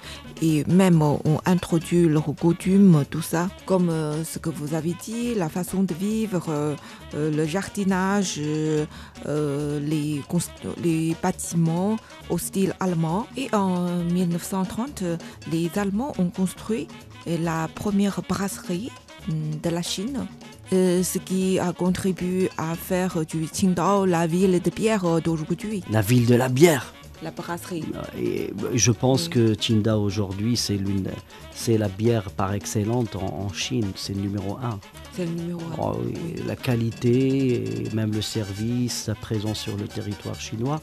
et 0.41 0.63
même 0.65 1.01
euh, 1.01 1.17
ont 1.25 1.41
introduit 1.45 2.07
leurs 2.07 2.33
coutumes, 2.35 3.03
tout 3.09 3.21
ça, 3.21 3.49
comme 3.65 3.89
euh, 3.89 4.23
ce 4.23 4.39
que 4.39 4.49
vous 4.49 4.73
avez 4.73 4.95
dit, 5.03 5.35
la 5.35 5.49
façon 5.49 5.83
de 5.83 5.93
vivre, 5.93 6.45
euh, 6.49 6.75
euh, 7.15 7.31
le 7.31 7.45
jardinage, 7.45 8.35
euh, 8.39 8.85
euh, 9.27 9.79
les, 9.81 11.15
bâtiments 11.21 11.97
au 12.29 12.37
style 12.37 12.73
allemand. 12.79 13.27
Et 13.35 13.49
en 13.53 14.03
1930, 14.03 15.01
euh, 15.01 15.17
les 15.51 15.69
Allemands 15.77 16.13
ont 16.17 16.29
construit 16.29 16.87
euh, 16.87 17.08
la 17.27 17.67
première 17.73 18.21
brasserie 18.27 18.91
hum, 19.29 19.35
de 19.63 19.69
la 19.69 19.81
Chine. 19.81 20.27
euh, 20.71 21.01
ce 21.03 21.17
qui 21.17 21.57
a 21.59 21.73
contribué 21.73 22.49
à 22.57 22.75
faire 22.75 23.25
du 23.25 23.47
Qingdao 23.47 24.05
la 24.05 24.27
ville 24.27 24.61
de 24.61 24.69
bière 24.69 25.19
d'aujourd'hui, 25.21 25.83
La 25.89 26.01
ville 26.01 26.27
de 26.27 26.35
la 26.35 26.47
bière. 26.49 26.93
La 27.21 27.31
brasserie. 27.31 27.83
Et 28.17 28.51
je 28.73 28.91
pense 28.91 29.27
que 29.29 29.53
Qingdao 29.53 30.01
aujourd'hui, 30.01 30.55
c'est 30.55 30.77
l'une, 30.77 31.09
c'est 31.53 31.77
la 31.77 31.87
bière 31.89 32.29
par 32.31 32.53
excellence 32.53 33.07
en, 33.15 33.45
en 33.45 33.53
Chine. 33.53 33.91
C'est 33.95 34.13
le 34.13 34.21
numéro 34.21 34.57
un. 34.57 34.79
C'est 35.15 35.25
le 35.25 35.31
numéro 35.31 35.59
un. 35.59 35.75
Oh 35.79 35.97
oui. 36.03 36.13
La 36.47 36.55
qualité, 36.55 37.83
et 37.85 37.89
même 37.93 38.13
le 38.13 38.21
service, 38.21 38.93
sa 39.03 39.15
présence 39.15 39.59
sur 39.59 39.75
le 39.75 39.87
territoire 39.87 40.39
chinois. 40.39 40.79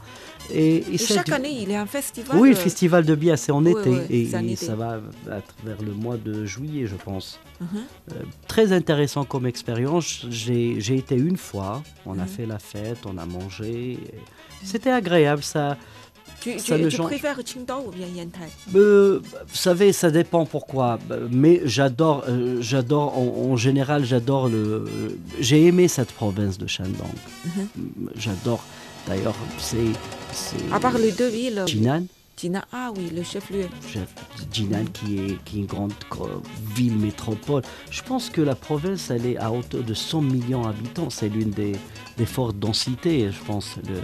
Et, 0.53 0.77
et 0.77 0.95
Et 0.95 0.99
cette- 0.99 1.17
chaque 1.17 1.31
année, 1.31 1.63
il 1.63 1.71
y 1.71 1.75
a 1.75 1.81
un 1.83 1.87
festival. 1.87 2.37
Oui, 2.39 2.51
le 2.51 2.57
euh, 2.57 2.59
festival 2.59 3.05
de 3.05 3.15
bière, 3.15 3.39
c'est 3.39 3.53
en 3.53 3.65
Oui, 3.65 3.73
été. 3.73 3.91
oui, 3.91 3.99
et 4.11 4.23
été. 4.23 4.57
ça 4.57 4.77
va 4.77 5.01
vers 5.65 5.83
le 5.83 5.93
mois 5.93 6.17
de 6.19 6.45
juillet, 6.45 6.87
je 6.87 6.97
pense. 6.97 7.41
mhm. 7.61 7.67
Très 8.47 8.73
intéressant 8.73 9.25
comme 9.25 9.47
expérience. 9.47 10.27
J'ai 10.31 10.77
été 10.97 11.17
une 11.17 11.37
fois, 11.37 11.83
on 12.05 12.13
a 12.19 12.23
Mhm. 12.23 12.29
fait 12.29 12.47
la 12.47 12.59
fête, 12.59 12.99
on 13.07 13.17
a 13.19 13.25
mangé. 13.27 13.99
C'était 14.63 14.91
agréable. 14.91 15.43
Ça, 15.43 15.77
Tu, 16.41 16.59
Ça 16.59 16.77
tu- 16.77 16.85
ne 16.85 16.89
tu 16.91 16.97
change- 16.97 17.07
préfères 17.07 17.39
Qingdao 17.43 17.87
ou 17.89 17.91
bien 17.91 18.07
Yantai? 18.07 18.39
Euh, 18.75 19.21
vous 19.49 19.57
savez, 19.57 19.93
ça 19.93 20.11
dépend 20.11 20.45
pourquoi. 20.47 20.99
Mais 21.31 21.61
j'adore, 21.65 22.25
euh, 22.29 22.59
j'adore 22.61 23.19
en, 23.19 23.51
en 23.53 23.57
général, 23.57 24.05
j'adore 24.05 24.49
le. 24.49 24.85
J'ai 25.41 25.65
aimé 25.67 25.89
cette 25.89 26.13
province 26.13 26.57
de 26.59 26.67
Shandong. 26.67 26.95
Mhm. 27.45 27.69
J'adore. 28.17 28.63
D'ailleurs, 29.09 29.35
c'est. 29.59 29.77
À 30.73 30.79
part 30.81 30.99
les 30.99 31.13
deux 31.13 31.29
villes. 31.29 31.63
Jinan, 31.67 32.05
Tina, 32.37 32.65
ah 32.73 32.91
oui, 32.97 33.11
le 33.15 33.23
chef-lieu. 33.23 33.67
chef- 33.91 34.15
Jinan 34.53 34.85
qui 34.93 35.19
est, 35.19 35.45
qui 35.45 35.57
est 35.57 35.61
une 35.61 35.67
grande 35.67 35.93
ville 36.75 36.97
métropole. 36.97 37.63
Je 37.91 38.03
pense 38.03 38.29
que 38.31 38.41
la 38.43 38.55
province, 38.55 39.11
elle 39.11 39.25
est 39.27 39.37
à 39.39 39.51
hauteur 39.51 39.83
de 39.83 39.95
100 39.95 40.21
millions 40.21 40.63
d'habitants. 40.63 41.09
C'est 41.09 41.29
l'une 41.29 41.51
des, 41.51 41.73
des 42.19 42.27
fortes 42.27 42.59
densités, 42.59 43.31
je 43.33 43.45
pense, 43.45 43.77
le, 43.89 43.95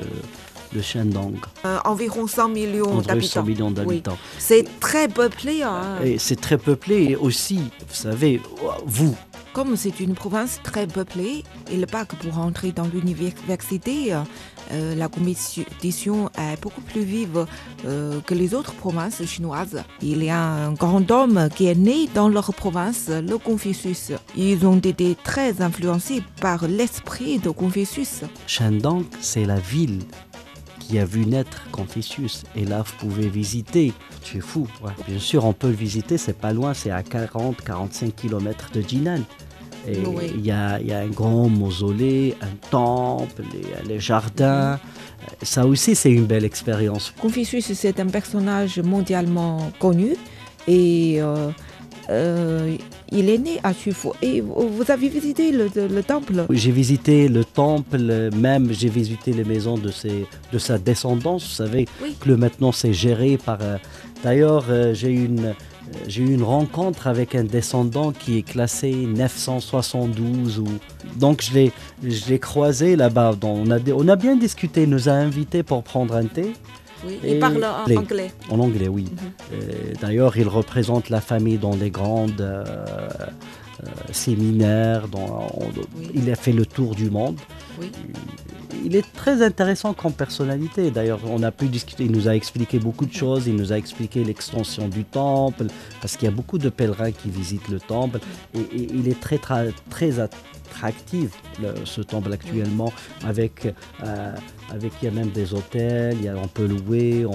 le 0.74 0.82
Shandong. 0.82 1.36
Euh, 1.64 1.78
environ 1.84 2.26
100 2.26 2.48
millions 2.48 2.84
Entre 2.98 3.02
100 3.02 3.08
d'habitants. 3.14 3.42
millions 3.44 3.68
Oui. 3.68 3.74
d'habitants. 3.74 4.18
C'est 4.38 4.66
très 4.80 5.08
peuplé. 5.08 5.62
hein. 5.62 5.98
Et 6.04 6.18
c'est 6.18 6.40
très 6.40 6.58
peuplé 6.58 7.04
et 7.10 7.16
aussi, 7.16 7.56
vous 7.56 7.94
savez, 7.94 8.40
vous, 8.86 9.14
Comme 9.52 9.76
c'est 9.76 10.00
une 10.00 10.14
province 10.14 10.60
très 10.62 10.86
peuplée, 10.86 11.44
et 11.70 11.76
le 11.76 11.84
bac 11.84 12.14
pour 12.14 12.38
entrer 12.38 12.72
dans 12.72 12.86
l'université, 12.86 14.14
euh, 14.14 14.94
la 14.94 15.08
compétition 15.08 16.30
est 16.38 16.58
beaucoup 16.62 16.80
plus 16.80 17.02
vive 17.02 17.44
euh, 17.84 18.20
que 18.24 18.32
les 18.34 18.54
autres 18.54 18.72
provinces 18.72 19.22
chinoises. 19.26 19.84
Il 20.00 20.24
y 20.24 20.30
a 20.30 20.40
un 20.42 20.72
grand 20.72 21.10
homme 21.10 21.48
qui 21.54 21.66
est 21.66 21.74
né 21.74 22.08
dans 22.14 22.30
leur 22.30 22.54
province, 22.54 23.08
le 23.10 23.36
Confucius. 23.36 24.12
Ils 24.36 24.66
ont 24.66 24.78
été 24.78 25.16
très 25.22 25.60
influencés 25.60 26.22
par 26.40 26.66
l'esprit 26.66 27.38
de 27.38 27.50
Confucius. 27.50 28.22
Shandong, 28.46 29.04
c'est 29.20 29.44
la 29.44 29.56
ville 29.58 29.98
qui 30.86 30.98
a 30.98 31.04
vu 31.04 31.24
naître 31.26 31.68
Confucius. 31.70 32.42
Et 32.56 32.64
là, 32.64 32.82
vous 32.86 33.08
pouvez 33.08 33.28
visiter. 33.28 33.92
C'est 34.24 34.40
fou. 34.40 34.66
ouais. 34.82 34.90
Bien 35.08 35.18
sûr, 35.18 35.44
on 35.44 35.52
peut 35.52 35.68
le 35.68 35.74
visiter, 35.74 36.18
c'est 36.18 36.38
pas 36.38 36.52
loin, 36.52 36.74
c'est 36.74 36.90
à 36.90 37.02
40-45 37.02 38.12
km 38.12 38.70
de 38.72 38.80
Jinan. 38.82 39.20
Et 39.88 39.98
Oui. 40.06 40.30
il 40.34 40.46
y, 40.46 40.50
a, 40.52 40.78
il 40.80 40.86
y 40.86 40.92
a 40.92 41.00
un 41.00 41.08
grand 41.08 41.48
mausolée, 41.48 42.36
un 42.40 42.54
temple, 42.70 43.42
les, 43.52 43.88
les 43.94 44.00
jardins. 44.00 44.78
Ça 45.42 45.66
aussi, 45.66 45.94
c'est 45.96 46.10
une 46.12 46.26
belle 46.26 46.44
expérience. 46.44 47.12
Confucius, 47.20 47.72
c'est 47.72 47.98
un 47.98 48.06
personnage 48.06 48.78
mondialement 48.80 49.72
connu 49.80 50.14
et 50.68 51.16
euh, 51.20 51.50
euh, 52.12 52.76
il 53.10 53.28
est 53.30 53.38
né 53.38 53.58
à 53.62 53.72
Chufu. 53.72 54.08
Et 54.22 54.40
vous 54.40 54.84
avez 54.88 55.08
visité 55.08 55.50
le, 55.52 55.68
le 55.74 56.02
temple? 56.02 56.44
J'ai 56.50 56.70
visité 56.70 57.28
le 57.28 57.44
temple, 57.44 58.30
même 58.36 58.72
j'ai 58.72 58.88
visité 58.88 59.32
les 59.32 59.44
maisons 59.44 59.78
de, 59.78 59.90
ses, 59.90 60.26
de 60.52 60.58
sa 60.58 60.78
descendance. 60.78 61.42
Vous 61.44 61.54
savez 61.64 61.86
Oui. 62.02 62.14
que 62.20 62.28
le- 62.28 62.36
maintenant 62.36 62.72
c'est 62.72 62.92
géré 62.92 63.38
par. 63.38 63.58
euh, 63.62 63.76
D'ailleurs, 64.22 64.66
euh, 64.68 64.94
j'ai 64.94 65.10
eu 65.10 65.24
une, 65.24 65.52
j'ai 66.06 66.22
eu 66.22 66.32
une 66.32 66.44
rencontre 66.44 67.08
avec 67.08 67.34
un 67.34 67.42
descendant 67.44 68.12
qui 68.12 68.38
est 68.38 68.42
classé 68.42 68.92
972. 68.92 70.58
Ou... 70.60 70.68
Donc 71.16 71.42
je 71.42 71.52
l'ai, 71.54 71.72
je 72.04 72.28
l'ai 72.28 72.38
croisé 72.38 72.94
là-bas. 72.96 73.32
On 73.42 73.70
a, 73.70 73.78
on 73.94 74.06
a 74.08 74.16
bien 74.16 74.36
discuté, 74.36 74.84
il 74.84 74.90
nous 74.90 75.08
a 75.08 75.12
invités 75.12 75.62
pour 75.64 75.82
prendre 75.82 76.14
un 76.14 76.26
thé. 76.26 76.52
Oui, 77.06 77.18
il 77.24 77.38
parle 77.38 77.64
en 77.64 77.84
les- 77.86 77.96
anglais. 77.96 78.32
En 78.50 78.58
anglais, 78.60 78.88
oui. 78.88 79.04
Mhm. 79.10 79.18
Euh, 79.54 79.92
D'ailleurs, 80.00 80.36
il 80.36 80.48
représente 80.48 81.10
la 81.10 81.20
famille 81.20 81.58
dans 81.58 81.74
les 81.74 81.90
grandes, 81.90 82.40
euh, 82.40 82.64
séminaires, 84.12 85.06
il 86.14 86.30
a 86.30 86.36
fait 86.36 86.52
le 86.52 86.64
tour 86.66 86.94
du 86.94 87.10
monde. 87.10 87.36
Il 88.84 88.96
est 88.96 89.10
très 89.12 89.42
intéressant 89.42 89.92
comme 89.92 90.12
personnalité. 90.12 90.90
D'ailleurs, 90.90 91.20
on 91.26 91.42
a 91.42 91.50
pu 91.50 91.66
discuter, 91.66 92.04
il 92.04 92.12
nous 92.12 92.28
a 92.28 92.34
expliqué 92.34 92.78
beaucoup 92.78 93.06
de 93.06 93.12
choses, 93.12 93.46
il 93.46 93.56
nous 93.56 93.72
a 93.72 93.76
expliqué 93.76 94.24
l'extension 94.24 94.88
du 94.88 95.04
temple, 95.04 95.66
parce 96.00 96.16
qu'il 96.16 96.28
y 96.28 96.32
a 96.32 96.34
beaucoup 96.34 96.58
de 96.58 96.68
pèlerins 96.68 97.12
qui 97.12 97.30
visitent 97.30 97.68
le 97.68 97.80
temple, 97.80 98.20
et, 98.54 98.60
il 98.72 99.08
est 99.08 99.20
très, 99.20 99.38
très, 99.38 100.20
attractif, 100.20 101.30
ce 101.84 102.00
temple 102.00 102.32
actuellement, 102.32 102.92
avec, 103.24 103.74
euh, 104.02 104.34
avec 104.70 104.92
il 105.02 105.06
y 105.06 105.08
a 105.08 105.10
même 105.10 105.30
des 105.30 105.52
hôtels, 105.54 106.16
il 106.18 106.24
y 106.24 106.28
a, 106.28 106.36
on 106.36 106.48
peut 106.48 106.66
louer, 106.66 107.26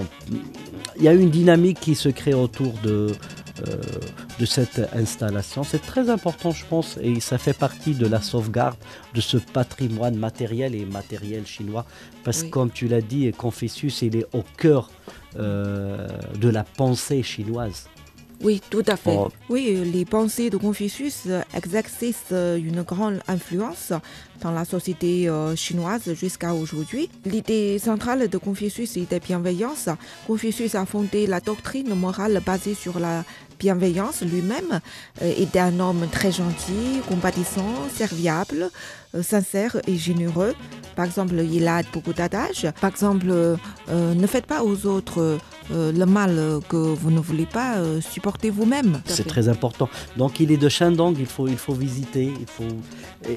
il 0.96 1.02
y 1.02 1.08
a 1.08 1.12
une 1.12 1.30
dynamique 1.30 1.80
qui 1.80 1.94
se 1.94 2.08
crée 2.08 2.34
autour 2.34 2.72
de, 2.82 3.12
de 4.38 4.46
cette 4.46 4.80
installation. 4.94 5.64
C'est 5.64 5.82
très 5.82 6.10
important, 6.10 6.50
je 6.50 6.64
pense, 6.64 6.98
et 7.00 7.20
ça 7.20 7.38
fait 7.38 7.56
partie 7.56 7.94
de 7.94 8.06
la 8.06 8.20
sauvegarde 8.20 8.76
de 9.14 9.20
ce 9.20 9.36
patrimoine 9.36 10.16
matériel 10.16 10.74
et 10.74 10.80
immatériel 10.80 11.46
chinois. 11.46 11.84
Parce 12.24 12.42
que, 12.42 12.48
comme 12.48 12.70
tu 12.70 12.88
l'as 12.88 13.00
dit, 13.00 13.30
Confucius, 13.32 14.02
il 14.02 14.16
est 14.16 14.26
au 14.32 14.44
cœur 14.56 14.90
euh, 15.36 16.08
de 16.40 16.48
la 16.48 16.64
pensée 16.64 17.22
chinoise. 17.22 17.88
Oui, 18.42 18.62
tout 18.70 18.84
à 18.86 18.96
fait. 18.96 19.16
Oh. 19.16 19.30
Oui, 19.48 19.76
les 19.92 20.04
pensées 20.04 20.48
de 20.48 20.56
Confucius 20.56 21.26
exercent 21.54 22.30
une 22.30 22.82
grande 22.82 23.20
influence 23.26 23.92
dans 24.40 24.52
la 24.52 24.64
société 24.64 25.28
euh, 25.28 25.56
chinoise 25.56 26.12
jusqu'à 26.14 26.54
aujourd'hui. 26.54 27.10
L'idée 27.24 27.78
centrale 27.80 28.28
de 28.28 28.38
Confucius 28.38 28.96
était 28.96 29.18
bienveillance. 29.18 29.88
Confucius 30.26 30.76
a 30.76 30.86
fondé 30.86 31.26
la 31.26 31.40
doctrine 31.40 31.92
morale 31.94 32.40
basée 32.46 32.74
sur 32.74 33.00
la 33.00 33.24
bienveillance 33.58 34.22
lui-même, 34.22 34.80
euh, 35.22 35.32
était 35.36 35.58
un 35.58 35.80
homme 35.80 36.06
très 36.10 36.32
gentil, 36.32 37.00
compatissant, 37.08 37.88
serviable, 37.92 38.70
euh, 39.14 39.22
sincère 39.22 39.76
et 39.86 39.96
généreux. 39.96 40.54
Par 40.96 41.04
exemple, 41.04 41.34
il 41.34 41.66
a 41.68 41.82
beaucoup 41.92 42.12
d'adages. 42.12 42.66
Par 42.80 42.90
exemple, 42.90 43.26
euh, 43.30 43.56
ne 43.88 44.26
faites 44.26 44.46
pas 44.46 44.62
aux 44.62 44.86
autres 44.86 45.38
le 45.70 46.04
mal 46.04 46.60
que 46.68 46.76
vous 46.76 47.10
ne 47.10 47.20
voulez 47.20 47.46
pas 47.46 47.76
supporter 48.00 48.50
vous-même. 48.50 49.00
C'est 49.04 49.26
très 49.26 49.48
important. 49.48 49.88
Donc, 50.16 50.40
il 50.40 50.50
est 50.50 50.56
de 50.56 50.68
Shandong, 50.68 51.16
il 51.18 51.26
faut, 51.26 51.48
il 51.48 51.56
faut 51.56 51.74
visiter. 51.74 52.32
Il 52.40 52.46
faut... 52.46 52.64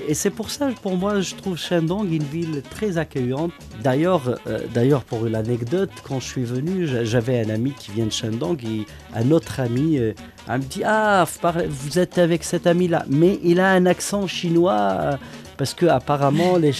Et, 0.08 0.14
c'est 0.14 0.30
pour 0.30 0.50
ça, 0.50 0.70
pour 0.82 0.96
moi, 0.96 1.22
je 1.22 1.36
trouve 1.36 1.58
Shandong 1.58 2.12
une 2.12 2.24
ville 2.24 2.62
très 2.70 2.98
accueillante. 2.98 3.52
D'ailleurs, 3.82 4.40
d'ailleurs 4.74 5.04
pour 5.04 5.26
l'anecdote, 5.26 5.92
quand 6.08 6.20
je 6.20 6.28
suis 6.28 6.44
venu, 6.44 6.88
j'avais 7.04 7.42
un 7.46 7.50
ami 7.50 7.74
qui 7.78 7.92
vient 7.92 8.06
de 8.06 8.12
Shandong 8.12 8.64
et 8.64 8.86
un 9.14 9.32
autre 9.32 9.60
ami 9.60 10.00
elle 10.48 10.60
me 10.60 10.64
dit 10.64 10.84
Ah, 10.86 11.26
vous 11.70 12.00
êtes 12.00 12.18
avec 12.18 12.44
cet 12.44 12.68
ami-là. 12.68 13.06
Mais 13.10 13.40
il 13.44 13.60
a 13.60 13.72
un 13.72 13.86
accent 13.86 14.28
chinois 14.28 14.74
euh, 14.74 15.18
parce 15.58 15.74
que 15.74 15.86
apparemment 15.86 16.58
les, 16.58 16.74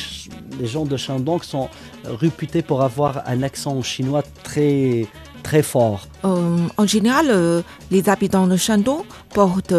les 0.60 0.68
gens 0.68 0.86
de 0.86 0.98
Shandong 0.98 1.44
sont 1.44 1.70
réputés 2.06 2.62
pour 2.62 2.82
avoir 2.82 3.24
un 3.28 3.44
accent 3.44 3.82
chinois 3.82 4.24
très 4.44 5.08
très 5.42 5.64
fort. 5.64 6.08
Euh, 6.24 6.68
en 6.78 6.88
général, 6.88 7.28
euh, 7.30 7.62
les 7.90 8.10
habitants 8.10 8.48
de 8.48 8.58
Shandong 8.58 9.04
portent 9.34 9.74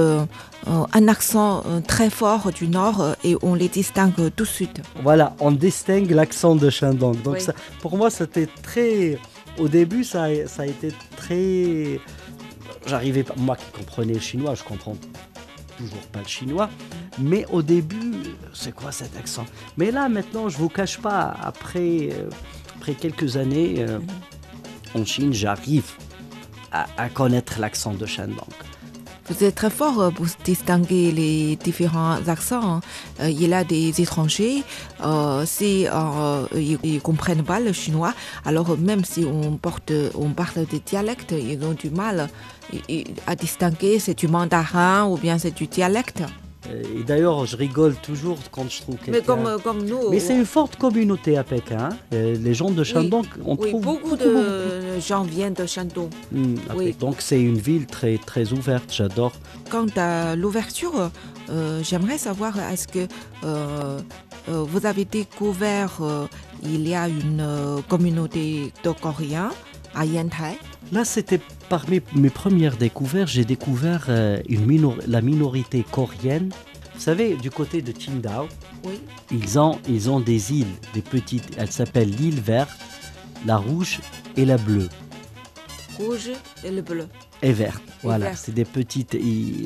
un 0.64 1.08
accent 1.08 1.64
très 1.88 2.08
fort 2.10 2.52
du 2.52 2.68
nord 2.68 3.16
et 3.24 3.36
on 3.42 3.54
les 3.54 3.68
distingue 3.68 4.30
tout 4.36 4.44
de 4.44 4.48
suite. 4.48 4.80
Voilà, 5.02 5.34
on 5.40 5.50
distingue 5.50 6.10
l'accent 6.10 6.54
de 6.54 6.70
Shandong. 6.70 7.20
Donc 7.22 7.40
ça, 7.40 7.52
pour 7.80 7.96
moi, 7.96 8.10
c'était 8.10 8.48
très... 8.62 9.18
Au 9.58 9.68
début, 9.68 10.02
ça, 10.02 10.28
ça 10.46 10.62
a 10.62 10.66
été 10.66 10.92
très 11.16 12.00
j'arrivais 12.86 13.22
pas, 13.22 13.34
moi 13.36 13.56
qui 13.56 13.70
comprenais 13.72 14.14
le 14.14 14.20
chinois, 14.20 14.54
je 14.54 14.62
comprends 14.62 14.96
toujours 15.78 16.06
pas 16.12 16.20
le 16.20 16.28
chinois, 16.28 16.70
mais 17.18 17.46
au 17.50 17.62
début, 17.62 18.12
c'est 18.52 18.74
quoi 18.74 18.92
cet 18.92 19.16
accent? 19.16 19.46
Mais 19.76 19.90
là, 19.90 20.08
maintenant, 20.08 20.48
je 20.48 20.56
vous 20.58 20.68
cache 20.68 20.98
pas, 20.98 21.34
après, 21.42 22.10
euh, 22.12 22.28
après 22.76 22.94
quelques 22.94 23.36
années 23.36 23.76
euh, 23.78 23.98
en 24.94 25.04
Chine, 25.04 25.32
j'arrive 25.32 25.90
à, 26.72 27.08
connaître 27.10 27.60
l'accent 27.60 27.94
de 27.94 28.06
Shandong. 28.06 28.38
Vous 29.28 29.44
êtes 29.44 29.54
très 29.54 29.70
fort 29.70 30.00
euh, 30.00 30.10
pour 30.10 30.26
distinguer 30.44 31.12
les 31.12 31.56
différents 31.56 32.16
accents. 32.26 32.76
Hein. 32.76 32.80
Euh, 33.20 33.30
il 33.30 33.48
y 33.48 33.54
a 33.54 33.62
des 33.62 34.00
étrangers, 34.00 34.64
euh, 35.04 35.44
si 35.46 35.82
ils 35.82 36.78
ne 36.94 36.98
comprennent 36.98 37.44
pas 37.44 37.60
le 37.60 37.72
chinois, 37.72 38.14
alors 38.44 38.76
même 38.78 39.04
si 39.04 39.24
on, 39.24 39.56
porte, 39.56 39.92
on 40.14 40.30
parle 40.30 40.66
des 40.66 40.80
dialectes, 40.80 41.32
ils 41.38 41.62
ont 41.64 41.72
du 41.72 41.90
mal 41.90 42.28
à 43.26 43.36
distinguer 43.36 43.98
c'est 43.98 44.16
du 44.16 44.28
mandarin 44.28 45.06
ou 45.06 45.16
bien 45.16 45.38
c'est 45.38 45.54
du 45.54 45.66
dialecte. 45.66 46.22
Euh, 46.70 47.00
et 47.00 47.02
d'ailleurs, 47.02 47.46
je 47.46 47.56
rigole 47.56 47.94
toujours 47.96 48.38
quand 48.50 48.70
je 48.70 48.82
trouve 48.82 48.96
quelqu'un. 48.96 49.12
Mais 49.12 49.22
comme, 49.22 49.46
euh, 49.46 49.58
comme 49.58 49.84
nous. 49.84 50.10
Mais 50.10 50.20
c'est 50.20 50.34
une 50.34 50.46
forte 50.46 50.76
communauté 50.76 51.36
à 51.36 51.44
Pékin. 51.44 51.88
Hein. 51.90 51.96
Euh, 52.12 52.36
les 52.36 52.54
gens 52.54 52.70
de 52.70 52.84
Shandong, 52.84 53.26
on 53.44 53.56
oui, 53.56 53.70
trouve 53.70 53.82
beaucoup, 53.82 54.16
de 54.16 55.00
gens 55.00 55.22
viennent 55.22 55.54
de 55.54 55.66
Shandong. 55.66 56.10
Hmm, 56.30 56.54
oui. 56.76 56.94
Donc 56.98 57.16
c'est 57.18 57.40
une 57.40 57.58
ville 57.58 57.86
très 57.86 58.18
très 58.18 58.52
ouverte. 58.52 58.92
J'adore. 58.92 59.32
Quant 59.70 59.86
à 59.96 60.36
l'ouverture, 60.36 61.10
j'aimerais 61.82 62.18
savoir 62.18 62.58
est-ce 62.58 62.86
que 62.86 63.06
vous 64.48 64.86
avez 64.86 65.04
découvert 65.04 66.00
il 66.64 66.88
y 66.88 66.94
a 66.94 67.08
une 67.08 67.82
communauté 67.88 68.72
de 68.84 68.90
Coréens 68.90 69.50
à 69.94 70.04
Yantai 70.04 70.58
Là, 70.92 71.04
c'était 71.04 71.40
parmi 71.68 72.00
mes 72.14 72.30
premières 72.30 72.76
découvertes. 72.76 73.30
J'ai 73.30 73.44
découvert 73.44 74.06
euh, 74.08 74.42
la 75.06 75.20
minorité 75.22 75.84
coréenne. 75.90 76.50
Vous 76.94 77.00
savez, 77.00 77.34
du 77.34 77.50
côté 77.50 77.80
de 77.80 77.92
Qingdao, 77.92 78.46
ils, 79.30 79.58
ont, 79.58 79.78
ils 79.88 80.10
ont 80.10 80.20
des 80.20 80.52
îles, 80.52 80.74
des 80.92 81.00
petites. 81.00 81.56
Elles 81.56 81.72
s'appellent 81.72 82.10
l'île 82.10 82.40
verte, 82.40 82.78
la 83.46 83.56
rouge 83.56 84.00
et 84.36 84.44
la 84.44 84.58
bleue. 84.58 84.90
Rouge 85.96 86.30
et 86.62 86.70
le 86.70 86.82
bleu. 86.82 87.08
Et 87.42 87.52
verte. 87.52 87.82
Voilà, 88.02 88.36
c'est 88.36 88.52
des 88.52 88.64
petites, 88.64 89.16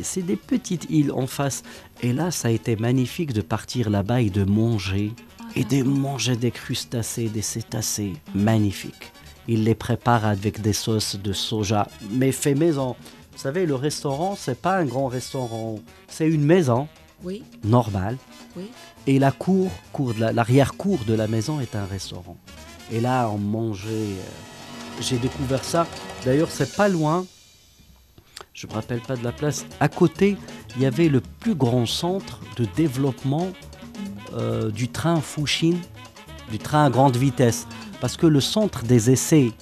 c'est 0.02 0.22
des 0.22 0.36
petites 0.36 0.88
îles 0.90 1.12
en 1.12 1.26
face. 1.26 1.62
Et 2.02 2.12
là, 2.12 2.30
ça 2.30 2.48
a 2.48 2.50
été 2.50 2.76
magnifique 2.76 3.32
de 3.32 3.42
partir 3.42 3.90
là-bas 3.90 4.20
et 4.20 4.30
de 4.30 4.44
manger 4.44 5.12
et 5.56 5.64
de 5.64 5.82
manger 5.82 6.36
des 6.36 6.50
crustacés, 6.50 7.28
des 7.28 7.42
cétacés. 7.42 8.12
Magnifique 8.34 9.12
il 9.48 9.64
les 9.64 9.74
prépare 9.74 10.24
avec 10.24 10.60
des 10.60 10.72
sauces 10.72 11.16
de 11.16 11.32
soja, 11.32 11.88
mais 12.10 12.32
fait 12.32 12.54
maison. 12.54 12.96
Vous 13.32 13.38
savez, 13.38 13.66
le 13.66 13.74
restaurant, 13.74 14.34
c'est 14.36 14.60
pas 14.60 14.78
un 14.78 14.84
grand 14.84 15.08
restaurant, 15.08 15.78
c'est 16.08 16.28
une 16.28 16.44
maison 16.44 16.88
oui. 17.22 17.42
normale. 17.64 18.16
Oui. 18.56 18.70
Et 19.06 19.18
la 19.18 19.30
cour, 19.30 19.70
cour 19.92 20.14
l'arrière-cour 20.18 21.00
de 21.06 21.14
la 21.14 21.28
maison 21.28 21.60
est 21.60 21.76
un 21.76 21.84
restaurant. 21.84 22.36
Et 22.90 23.00
là, 23.00 23.28
on 23.28 23.38
mangeait. 23.38 23.88
Euh, 23.90 25.00
j'ai 25.00 25.18
découvert 25.18 25.64
ça. 25.64 25.86
D'ailleurs, 26.24 26.50
c'est 26.50 26.74
pas 26.74 26.88
loin. 26.88 27.26
Je 28.52 28.66
me 28.66 28.72
rappelle 28.72 29.00
pas 29.00 29.16
de 29.16 29.22
la 29.24 29.32
place. 29.32 29.66
À 29.80 29.88
côté, 29.88 30.36
il 30.76 30.82
y 30.82 30.86
avait 30.86 31.08
le 31.08 31.20
plus 31.20 31.54
grand 31.54 31.86
centre 31.86 32.40
de 32.56 32.66
développement 32.76 33.48
euh, 34.34 34.70
du 34.70 34.88
train 34.88 35.20
Fuxin, 35.20 35.74
du 36.50 36.58
train 36.58 36.86
à 36.86 36.90
grande 36.90 37.16
vitesse 37.16 37.66
parce 38.00 38.16
que 38.16 38.26
le 38.26 38.40
centre 38.40 38.84
des 38.84 39.10
essais, 39.10 39.52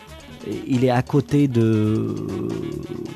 il 0.66 0.84
est 0.84 0.90
à 0.90 1.02
côté 1.02 1.48
de, 1.48 2.14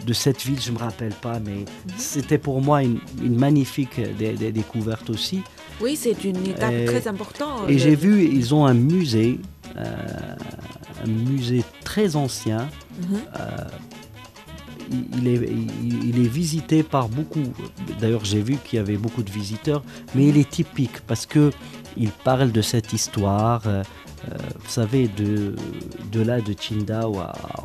de 0.06 0.12
cette 0.12 0.42
ville, 0.42 0.60
je 0.60 0.70
ne 0.70 0.76
me 0.76 0.80
rappelle 0.80 1.12
pas, 1.14 1.38
mais 1.40 1.58
mhm. 1.58 1.66
c'était 1.96 2.38
pour 2.38 2.60
moi 2.60 2.82
une, 2.82 3.00
magnifique 3.22 4.00
découverte 4.18 5.10
aussi. 5.10 5.42
Oui, 5.80 5.96
c'est 5.96 6.24
une 6.24 6.44
étape 6.46 6.86
très 6.86 7.06
importante. 7.06 7.68
Et 7.68 7.78
j'ai 7.78 7.94
vu, 7.94 8.24
ils 8.24 8.54
ont 8.54 8.66
un 8.66 8.74
musée, 8.74 9.38
euh, 9.76 9.84
un 11.04 11.08
musée 11.08 11.64
très 11.84 12.16
ancien. 12.16 12.68
Mhm. 13.00 13.18
Euh, 13.38 13.46
il, 15.18 15.28
est, 15.28 15.50
il, 15.84 16.24
est, 16.24 16.28
visité 16.28 16.82
par 16.82 17.10
beaucoup. 17.10 17.52
D'ailleurs, 18.00 18.24
j'ai 18.24 18.40
vu 18.40 18.56
qu'il 18.64 18.78
y 18.78 18.80
avait 18.80 18.96
beaucoup 18.96 19.22
de 19.22 19.30
visiteurs, 19.30 19.82
mais 20.14 20.26
il 20.26 20.38
est 20.38 20.48
typique 20.48 21.00
parce 21.06 21.26
que 21.26 21.50
il 21.98 22.10
parle 22.10 22.52
de 22.52 22.62
cette 22.62 22.94
histoire. 22.94 23.62
Euh, 23.66 23.82
euh, 24.24 24.36
vous 24.60 24.70
savez, 24.70 25.08
de, 25.08 25.54
de 26.12 26.20
là, 26.20 26.40
de 26.40 26.52
Qingdao 26.52 27.18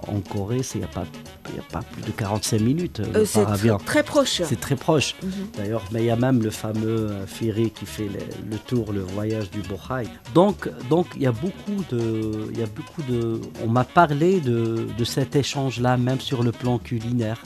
en 0.07 0.19
Corée, 0.21 0.61
il 0.75 0.79
n'y 0.79 0.83
a, 0.83 0.87
pas, 0.87 1.01
a 1.01 1.71
pas 1.71 1.81
plus 1.81 2.01
de 2.03 2.11
45 2.11 2.61
minutes 2.61 2.99
euh, 2.99 3.23
euh, 3.23 3.25
par 3.33 3.53
avion. 3.53 3.77
C'est 3.79 3.85
très 3.85 4.03
proche. 4.03 4.41
C'est 4.43 4.59
très 4.59 4.75
proche. 4.75 5.15
Mhm. 5.23 5.31
D'ailleurs, 5.57 5.83
mais 5.91 6.01
il 6.01 6.05
y 6.05 6.11
a 6.11 6.15
même 6.15 6.41
le 6.41 6.49
fameux 6.49 7.09
ferry 7.25 7.71
qui 7.71 7.85
fait 7.85 8.09
le, 8.49 8.57
tour, 8.57 8.93
le 8.93 9.01
voyage 9.01 9.49
du 9.49 9.61
Bohai. 9.61 10.07
Donc, 10.33 10.69
donc 10.89 11.07
il 11.15 11.23
y 11.23 11.27
a 11.27 11.31
beaucoup 11.31 11.83
de, 11.91 12.47
il 12.51 12.59
y 12.59 12.63
a 12.63 12.67
beaucoup 12.67 13.01
de. 13.09 13.41
On 13.63 13.67
m'a 13.67 13.83
parlé 13.83 14.39
de, 14.39 14.87
de 14.97 15.03
cet 15.03 15.35
échange-là, 15.35 15.97
même 15.97 16.19
sur 16.19 16.43
le 16.43 16.51
plan 16.51 16.77
culinaire, 16.77 17.41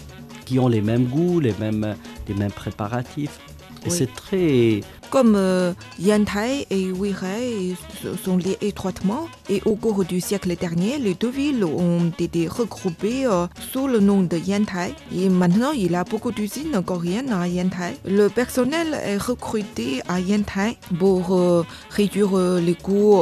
qui 0.46 0.60
ont 0.60 0.67
les 0.67 0.82
mêmes 0.82 1.06
goûts, 1.06 1.39
les 1.39 1.54
mêmes, 1.60 1.96
les 2.28 2.34
mêmes 2.34 2.52
préparatifs. 2.52 3.39
Et 3.86 3.90
c'est 3.90 4.13
très, 4.13 4.82
Comme 5.10 5.36
euh, 5.36 5.74
Yantai 6.00 6.68
et 6.70 6.92
Weihai 6.92 7.76
sont 8.24 8.38
liés 8.38 8.58
étroitement, 8.62 9.28
et 9.50 9.62
au 9.66 9.76
cours 9.76 10.04
du 10.04 10.20
siècle 10.20 10.56
dernier, 10.56 10.98
les 11.00 11.13
deux 11.13 11.30
villes 11.30 11.63
ont 11.63 12.12
été 12.20 12.48
regroupées 12.48 13.26
euh, 13.26 13.48
sous 13.72 13.88
le 13.88 14.00
nom 14.00 14.22
de 14.24 14.38
Yantai. 14.38 14.94
Et 15.16 15.30
maintenant, 15.30 15.72
il 15.72 15.92
y 15.92 15.96
a 15.96 16.04
beaucoup 16.04 16.32
d'usines 16.32 16.82
coréennes 16.86 17.32
à 17.32 17.48
Yantai. 17.48 17.98
Le 18.06 18.28
personnel 18.28 19.00
est 19.04 19.18
recruté 19.18 20.02
à 20.08 20.20
Yantai 20.20 20.78
pour 21.00 21.38
euh, 21.38 21.66
réduire 21.90 22.38
les 22.38 22.76
coûts. 22.76 23.16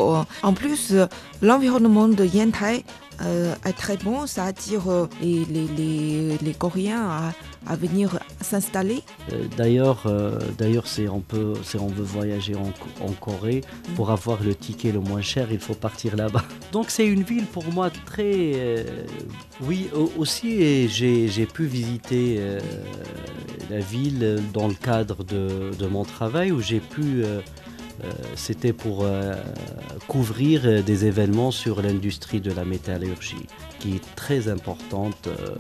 En 0.44 0.54
plus, 0.54 0.94
l'environnement 1.42 2.08
de 2.08 2.26
Yantai 2.26 2.84
euh, 3.22 3.56
est 3.66 3.74
très 3.74 3.98
bon, 3.98 4.28
ça 4.28 4.46
attire 4.46 4.90
euh, 4.90 5.08
les, 5.22 5.46
les, 5.46 5.68
les, 5.78 6.38
les 6.38 6.54
Coréens 6.54 7.08
à, 7.10 7.34
à 7.68 7.76
venir 7.76 8.20
s'installer. 8.42 9.02
Euh, 9.34 9.46
D'ailleurs, 9.58 10.04
euh, 10.06 10.40
d'ailleurs, 10.58 10.88
c'est 10.88 11.08
on 11.08 11.20
peut, 11.22 11.54
c'est 11.64 11.80
on 11.80 11.88
veut 11.88 12.04
voyager 12.04 12.56
en, 12.56 12.72
en 13.04 13.12
Corée 13.14 13.62
pour 13.96 14.12
avoir 14.12 14.44
le 14.44 14.54
ticket 14.56 14.92
le 14.92 15.00
moins 15.00 15.22
cher, 15.22 15.48
il 15.52 15.60
faut 15.60 15.74
partir 15.74 16.16
là-bas. 16.16 16.44
Donc 16.72 16.90
c'est 16.90 17.08
une 17.08 17.24
ville 17.24 17.46
pour 17.46 17.66
moi 17.72 17.90
très, 18.06 18.52
euh, 18.56 18.84
oui 19.62 19.88
au- 19.96 20.12
aussi 20.18 20.62
et 20.62 20.88
j'ai 20.88 21.28
j'ai 21.28 21.46
pu 21.46 21.66
visiter 21.66 22.36
euh, 22.40 22.60
la 23.72 23.80
ville 23.80 24.40
dans 24.54 24.68
le 24.68 24.74
cadre 24.76 25.24
de, 25.24 25.72
de 25.78 25.88
mon 25.88 26.04
travail 26.04 26.52
où 26.52 26.62
j'ai 26.62 26.80
pu 26.80 27.24
c'était 28.36 28.74
pour 28.74 29.04
euh, 29.04 29.34
couvrir 30.08 30.84
des 30.84 31.06
événements 31.06 31.50
sur 31.52 31.82
l'industrie 31.82 32.40
de 32.42 32.52
la 32.52 32.66
métallurgie, 32.66 33.48
qui 33.80 33.96
est 33.96 34.16
très 34.16 34.48
importante 34.50 35.28
euh, 35.28 35.56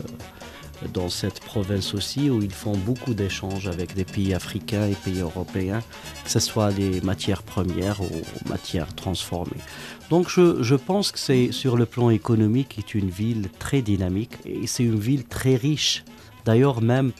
dans 0.93 1.09
cette 1.09 1.39
province 1.39 1.93
aussi, 1.93 2.29
où 2.29 2.41
ils 2.41 2.53
font 2.53 2.75
beaucoup 2.75 3.13
d'échanges 3.13 3.67
avec 3.67 3.95
des 3.95 4.05
pays 4.05 4.33
africains 4.33 4.87
et 4.87 4.93
pays 4.93 5.19
européens, 5.19 5.81
que 6.23 6.29
ce 6.29 6.39
soit 6.39 6.71
les 6.71 7.01
matières 7.01 7.43
premières 7.43 8.01
ou 8.01 8.49
matières 8.49 8.93
transformées. 8.95 9.61
Donc 10.09 10.29
je, 10.29 10.61
je 10.61 10.75
pense 10.75 11.11
que 11.11 11.19
c'est 11.19 11.51
sur 11.51 11.77
le 11.77 11.85
plan 11.85 12.09
économique, 12.09 12.75
c'est 12.77 12.95
une 12.95 13.09
ville 13.09 13.49
très 13.59 13.81
dynamique 13.81 14.33
et 14.45 14.67
c'est 14.67 14.83
une 14.83 14.99
ville 14.99 15.23
très 15.23 15.55
riche. 15.55 16.03
D'ailleurs, 16.45 16.81
même 16.81 17.11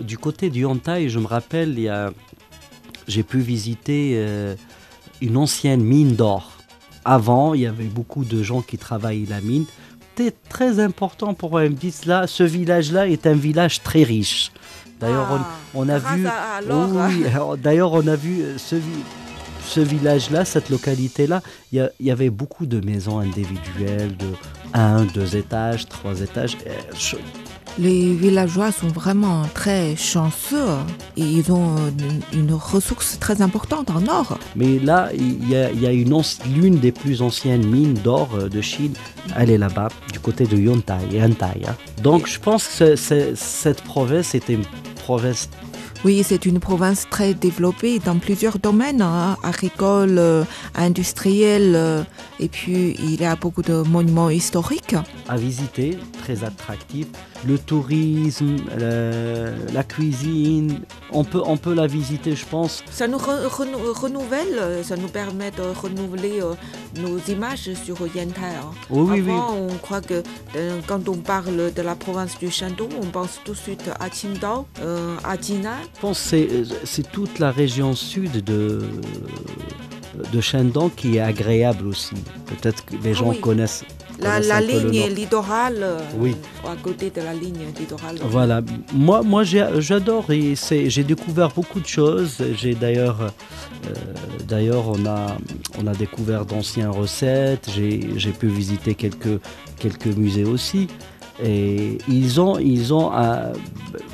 du 0.00 0.16
côté 0.16 0.48
du 0.48 0.60
Yantai, 0.60 1.10
je 1.10 1.18
me 1.18 1.26
rappelle, 1.26 1.70
il 1.70 1.80
y 1.80 1.88
a 1.88 2.12
j'ai 3.10 3.22
pu 3.22 3.40
visiter 3.40 4.12
euh, 4.14 4.54
une 5.20 5.36
ancienne 5.36 5.82
mine 5.82 6.14
d'or. 6.14 6.52
Avant, 7.04 7.54
il 7.54 7.62
y 7.62 7.66
avait 7.66 7.84
beaucoup 7.84 8.24
de 8.24 8.42
gens 8.42 8.62
qui 8.62 8.78
travaillaient 8.78 9.28
la 9.28 9.40
mine. 9.40 9.64
C'était 10.20 10.36
très 10.50 10.78
important 10.80 11.32
pour 11.32 11.50
moi. 11.50 11.64
Ils 11.64 11.70
me 11.70 11.76
disent 11.76 12.04
là, 12.04 12.26
ce 12.26 12.42
village-là 12.42 13.08
est 13.08 13.26
un 13.26 13.32
village 13.34 13.82
très 13.82 14.02
riche. 14.02 14.52
D'ailleurs, 15.00 15.28
Ah, 15.30 15.46
on, 15.74 15.80
on 15.80 15.88
a 15.88 15.98
vu. 15.98 16.24
Oui, 17.08 17.24
d'ailleurs, 17.62 17.92
on 17.94 18.06
a 18.06 18.16
vu 18.16 18.42
euh, 18.42 18.58
ce, 18.58 18.76
ce 19.66 19.80
village-là, 19.80 20.44
cette 20.44 20.68
localité-là. 20.68 21.40
Il 21.72 21.78
y, 21.78 21.80
a- 21.80 21.90
il 22.00 22.06
y 22.06 22.10
avait 22.10 22.28
beaucoup 22.28 22.66
de 22.66 22.84
maisons 22.84 23.18
individuelles 23.18 24.14
de 24.18 24.26
1, 24.74 25.04
2 25.06 25.36
étages, 25.36 25.88
3 25.88 26.20
étages. 26.20 26.58
Je- 26.98 27.16
Les 27.80 28.12
villageois 28.12 28.72
sont 28.72 28.88
vraiment 28.88 29.44
très 29.54 29.96
chanceux 29.96 30.66
et 31.16 31.22
ils 31.22 31.50
ont 31.50 31.76
une, 32.34 32.52
ressource 32.52 33.18
très 33.18 33.40
importante 33.40 33.90
en 33.90 34.06
or. 34.06 34.38
Mais 34.54 34.78
là, 34.78 35.08
il 35.14 35.48
y 35.48 35.56
a, 35.56 35.70
l'une 36.54 36.78
des 36.78 36.92
plus 36.92 37.22
anciennes 37.22 37.64
mines 37.66 37.94
d'or 37.94 38.28
euh, 38.34 38.48
de 38.50 38.60
Chine. 38.60 38.92
Elle 39.34 39.48
est 39.50 39.56
là-bas, 39.56 39.88
du 40.12 40.20
côté 40.20 40.44
de 40.44 40.58
Yontai, 40.58 40.94
Yantai. 41.10 41.62
hein. 41.66 41.74
Donc, 42.02 42.26
je 42.28 42.38
pense 42.38 42.66
que 42.66 42.74
ce- 42.74 42.96
ce- 42.96 43.32
cette 43.34 43.80
province 43.82 44.34
était 44.34 44.52
une 44.54 44.64
province. 44.96 45.48
Oui, 46.02 46.22
c'est 46.26 46.46
une 46.46 46.60
province 46.60 47.06
très 47.10 47.34
développée 47.34 47.98
dans 47.98 48.18
plusieurs 48.18 48.58
domaines, 48.58 49.02
hein, 49.02 49.36
agricole, 49.42 50.16
euh, 50.18 50.44
industriel, 50.74 51.72
euh, 51.76 52.02
et 52.38 52.48
puis 52.48 52.96
il 52.98 53.20
y 53.20 53.24
a 53.26 53.36
beaucoup 53.36 53.62
de 53.62 53.82
monuments 53.82 54.30
historiques. 54.30 54.96
à 55.28 55.36
visiter, 55.36 55.96
très 56.22 56.42
attractive. 56.42 57.06
Le 57.46 57.56
tourisme, 57.56 58.56
le- 58.76 59.52
la 59.72 59.84
cuisine, 59.84 60.80
on 61.12 61.22
peut, 61.22 61.40
on 61.44 61.56
peut 61.56 61.72
la 61.72 61.86
visiter, 61.86 62.34
je 62.34 62.44
pense. 62.44 62.82
Ça 62.90 63.06
nous 63.06 63.16
re- 63.18 63.46
renou- 63.46 63.92
renouvelle, 63.92 64.82
ça 64.82 64.96
nous 64.96 65.06
permet 65.06 65.52
de 65.52 65.62
renouveler 65.62 66.40
euh, 66.42 66.54
nos 67.00 67.18
images 67.32 67.70
sur 67.84 67.96
Yantai. 68.12 68.40
hein. 68.60 68.72
Oui, 68.90 69.08
oui, 69.08 69.20
oui. 69.24 69.30
Avant, 69.30 69.54
on 69.54 69.76
croit 69.76 70.00
que 70.00 70.22
euh, 70.56 70.80
quand 70.88 71.08
on 71.08 71.16
parle 71.18 71.72
de 71.72 71.82
la 71.82 71.94
province 71.94 72.36
du 72.38 72.50
Shandong, 72.50 72.90
on 73.00 73.06
pense 73.06 73.38
tout 73.44 73.52
de 73.52 73.56
suite 73.56 73.88
à 74.00 74.08
Qingdao, 74.10 74.66
euh, 74.82 75.14
à 75.22 75.40
Jinan. 75.40 75.70
Je 75.96 76.00
pense 76.00 76.30
que 76.30 76.64
c'est, 76.84 77.10
toute 77.10 77.38
la 77.38 77.50
région 77.50 77.94
sud 77.94 78.42
de, 78.42 78.80
de 80.32 80.40
Shandong 80.40 80.90
qui 80.94 81.16
est 81.16 81.20
agréable 81.20 81.86
aussi. 81.86 82.14
Peut-être 82.46 82.84
que 82.86 82.94
les 83.02 83.10
Ah 83.10 83.14
gens 83.14 83.30
oui. 83.30 83.40
connaissent. 83.40 83.84
La, 84.22 84.60
ligne 84.60 85.08
littorale, 85.14 85.78
euh, 85.80 85.98
Oui. 86.18 86.36
à 86.66 86.76
côté 86.76 87.08
de 87.10 87.22
la 87.22 87.32
ligne 87.32 87.64
littorale. 87.78 88.16
Voilà, 88.22 88.60
moi, 88.92 89.22
moi 89.22 89.44
j'adore 89.44 90.30
et 90.30 90.54
j'ai 90.88 91.04
découvert 91.04 91.48
beaucoup 91.48 91.80
de 91.80 91.86
choses. 91.86 92.36
J'ai 92.54 92.74
d'ailleurs, 92.74 93.18
euh, 93.22 93.90
d'ailleurs 94.46 94.88
on 94.88 95.06
a, 95.06 95.36
on 95.82 95.86
a 95.86 95.94
découvert 95.94 96.44
d'anciennes 96.44 96.88
recettes. 96.90 97.70
J'ai 97.74 98.10
j'ai 98.16 98.32
pu 98.32 98.48
visiter 98.48 98.94
quelques, 98.94 99.40
quelques 99.78 100.06
musées 100.14 100.44
aussi. 100.44 100.88
Et 101.42 101.98
ils 102.08 102.40
ont, 102.40 102.58
ils 102.58 102.92
ont, 102.92 103.12
un- 103.12 103.52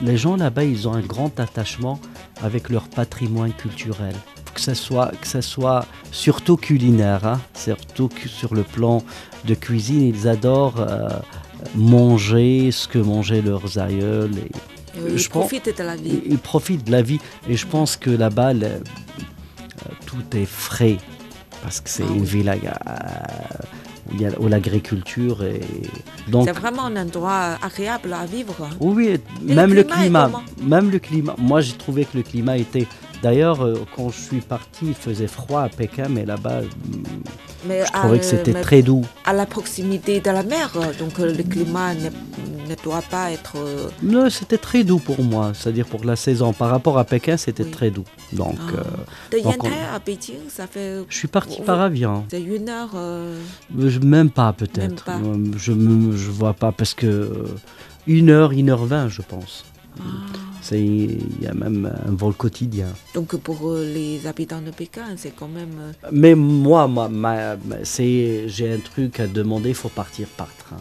les 0.02 0.16
gens 0.16 0.36
là-bas, 0.36 0.64
ils 0.64 0.86
ont 0.88 0.92
un 0.94 1.00
grand 1.00 1.38
attachement 1.40 1.98
avec 2.42 2.68
leur 2.68 2.88
patrimoine 2.88 3.52
culturel. 3.52 4.14
Que 4.54 4.60
ce 4.60 4.74
soit, 4.74 5.12
que 5.20 5.26
ce 5.26 5.40
soit 5.40 5.84
surtout 6.12 6.56
culinaire, 6.56 7.26
hein, 7.26 7.40
surtout 7.54 8.08
sur 8.26 8.54
le 8.54 8.62
plan 8.62 9.02
de 9.44 9.54
cuisine, 9.54 10.02
ils 10.02 10.28
adorent. 10.28 10.80
euh, 10.80 11.08
manger 11.74 12.70
ce 12.70 12.86
que 12.86 12.98
mangeaient 12.98 13.40
leurs 13.40 13.78
aïeuls. 13.78 14.30
Et 14.36 15.12
ils 15.12 15.18
je 15.18 15.28
pense- 15.28 15.40
profitent 15.48 15.76
de 15.78 15.82
la 15.82 15.96
vie. 15.96 16.20
ils, 16.26 16.38
profitent 16.38 16.84
de 16.84 16.92
la 16.92 17.00
vie. 17.02 17.18
Et 17.48 17.56
je 17.56 17.66
pense 17.66 17.96
que 17.96 18.10
là-bas, 18.10 18.52
euh, 18.52 18.78
tout 20.04 20.22
est 20.36 20.44
frais. 20.46 20.98
Parce 21.62 21.80
que 21.80 21.88
c'est 21.88 22.04
Ah 22.06 22.12
une 22.12 22.20
oui. 22.20 22.26
ville 22.26 22.48
à- 22.50 22.78
à- 22.86 23.62
où 24.40 24.48
l'agriculture 24.48 25.42
est. 25.44 25.60
Donc, 26.30 26.46
C'est 26.46 26.52
vraiment 26.58 26.84
un 26.86 26.96
endroit 26.96 27.56
agréable 27.62 28.12
à 28.12 28.24
vivre. 28.26 28.54
oui, 28.80 29.18
Et 29.48 29.54
même 29.54 29.70
le 29.70 29.76
le 29.76 29.82
climat 29.84 30.26
est 30.26 30.30
climat. 30.30 30.42
Même 30.62 30.90
le 30.90 30.98
climat. 30.98 31.34
Moi, 31.38 31.60
j'ai 31.60 31.74
trouvé 31.74 32.04
que 32.04 32.16
le 32.16 32.22
climat 32.22 32.56
était. 32.56 32.86
D'ailleurs, 33.22 33.62
euh, 33.64 33.74
quand 33.96 34.10
je 34.10 34.20
suis 34.20 34.40
parti, 34.40 34.88
il 34.88 34.94
faisait 34.94 35.26
froid 35.26 35.62
à 35.62 35.68
Pékin, 35.68 36.06
mais 36.10 36.24
là-bas, 36.26 36.60
Mais 37.68 37.84
je 37.86 37.92
trouvais 37.92 38.18
que 38.18 38.24
c'était 38.24 38.52
très 38.60 38.82
doux. 38.82 39.02
à 39.24 39.32
la 39.32 39.46
proximité 39.46 40.20
de 40.20 40.30
la 40.30 40.42
mer, 40.42 40.70
donc 40.98 41.18
euh, 41.18 41.34
le 41.34 41.42
climat 41.42 41.94
ne, 41.94 42.08
ne 42.70 42.74
doit 42.84 43.02
pas 43.10 43.30
être. 43.32 43.54
euh, 43.56 43.88
Non, 44.02 44.28
c'était 44.30 44.58
très 44.58 44.84
doux 44.84 44.98
pour 44.98 45.20
moi, 45.22 45.52
c'est-à-dire 45.54 45.86
pour 45.86 46.04
la 46.04 46.16
saison. 46.16 46.52
Par 46.52 46.70
rapport 46.70 46.98
à 46.98 47.04
Pékin, 47.04 47.36
c'était 47.36 47.64
Oui. 47.64 47.70
très 47.70 47.90
doux. 47.90 48.04
Donc, 48.32 48.56
ah. 48.68 48.72
euh, 48.78 48.82
de 49.36 49.42
donc 49.42 49.52
Yantai 49.54 49.68
on- 49.92 49.94
à 49.96 49.98
Beijing, 49.98 50.48
ça 50.48 50.66
fait 50.66 50.98
je 51.08 51.16
suis 51.16 51.28
parti 51.28 51.60
par 51.62 51.80
avion. 51.80 52.24
c'est 52.30 52.42
une 52.42 52.68
heure. 52.68 52.90
euh, 52.94 53.36
Même 54.02 54.30
pas 54.30 54.52
peut-être. 54.52 55.06
Je 55.56 55.72
me, 55.72 56.16
je 56.16 56.30
vois 56.30 56.54
pas 56.54 56.72
parce 56.72 56.94
que 56.94 57.44
une 58.06 58.30
heure, 58.30 58.52
une 58.52 58.70
heure 58.70 58.84
vingt, 58.84 59.08
je 59.08 59.22
pense. 59.22 59.64
Ah. 59.98 60.72
Il 60.72 61.40
y 61.40 61.46
a 61.46 61.54
même 61.54 61.88
un 62.08 62.12
vol 62.12 62.34
quotidien. 62.34 62.88
Donc 63.14 63.36
pour 63.36 63.70
euh, 63.70 63.84
les 63.84 64.26
habitants 64.26 64.60
de 64.60 64.72
Pékin, 64.72 65.04
c'est 65.16 65.30
quand 65.30 65.46
même. 65.46 65.78
euh, 65.78 66.08
Mais 66.10 66.34
moi, 66.34 66.90
c'est 67.84 68.48
j'ai 68.48 68.72
un 68.72 68.78
truc 68.78 69.20
à 69.20 69.28
demander. 69.28 69.68
Il 69.68 69.74
faut 69.76 69.88
partir 69.88 70.26
par 70.36 70.48
train. 70.56 70.78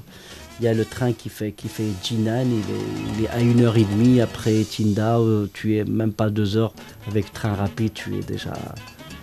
Il 0.60 0.66
y 0.66 0.68
a 0.68 0.74
le 0.74 0.86
train 0.86 1.14
qui 1.14 1.30
fait 1.30 1.52
qui 1.52 1.68
fait 1.68 1.86
Jinan. 2.02 2.46
Il 2.48 2.58
est, 2.58 3.18
il 3.20 3.26
est 3.26 3.30
à 3.30 3.42
une 3.42 3.62
heure 3.62 3.78
et 3.78 3.84
demie 3.84 4.22
après 4.22 4.64
Qingdao. 4.64 5.48
Tu 5.48 5.78
es 5.78 5.84
même 5.84 6.14
pas 6.14 6.32
deux 6.32 6.58
heures 6.58 6.74
avec 7.08 7.32
train 7.32 7.54
rapide. 7.54 7.94
Tu 7.94 8.16
es 8.18 8.22
déjà. 8.22 8.54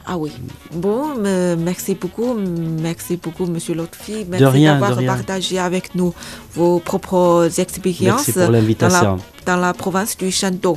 Ah 0.05 0.17
oui. 0.19 0.33
Bon, 0.73 1.15
me- 1.15 1.55
merci 1.55 1.95
beaucoup, 1.95 2.35
merci 2.35 3.17
beaucoup, 3.17 3.47
Monsieur 3.47 3.75
Lotfi. 3.75 4.25
Merci 4.29 4.43
d'avoir 4.73 4.91
partagé 5.07 5.59
avec 5.61 5.95
nous 5.95 6.13
vos 6.55 6.81
propres 6.81 7.49
expériences 7.59 8.27
dans 8.89 8.89
la, 8.89 9.01
dans 9.47 9.57
la 9.57 9.73
province 9.75 10.17
du 10.17 10.31
Shandong. 10.33 10.77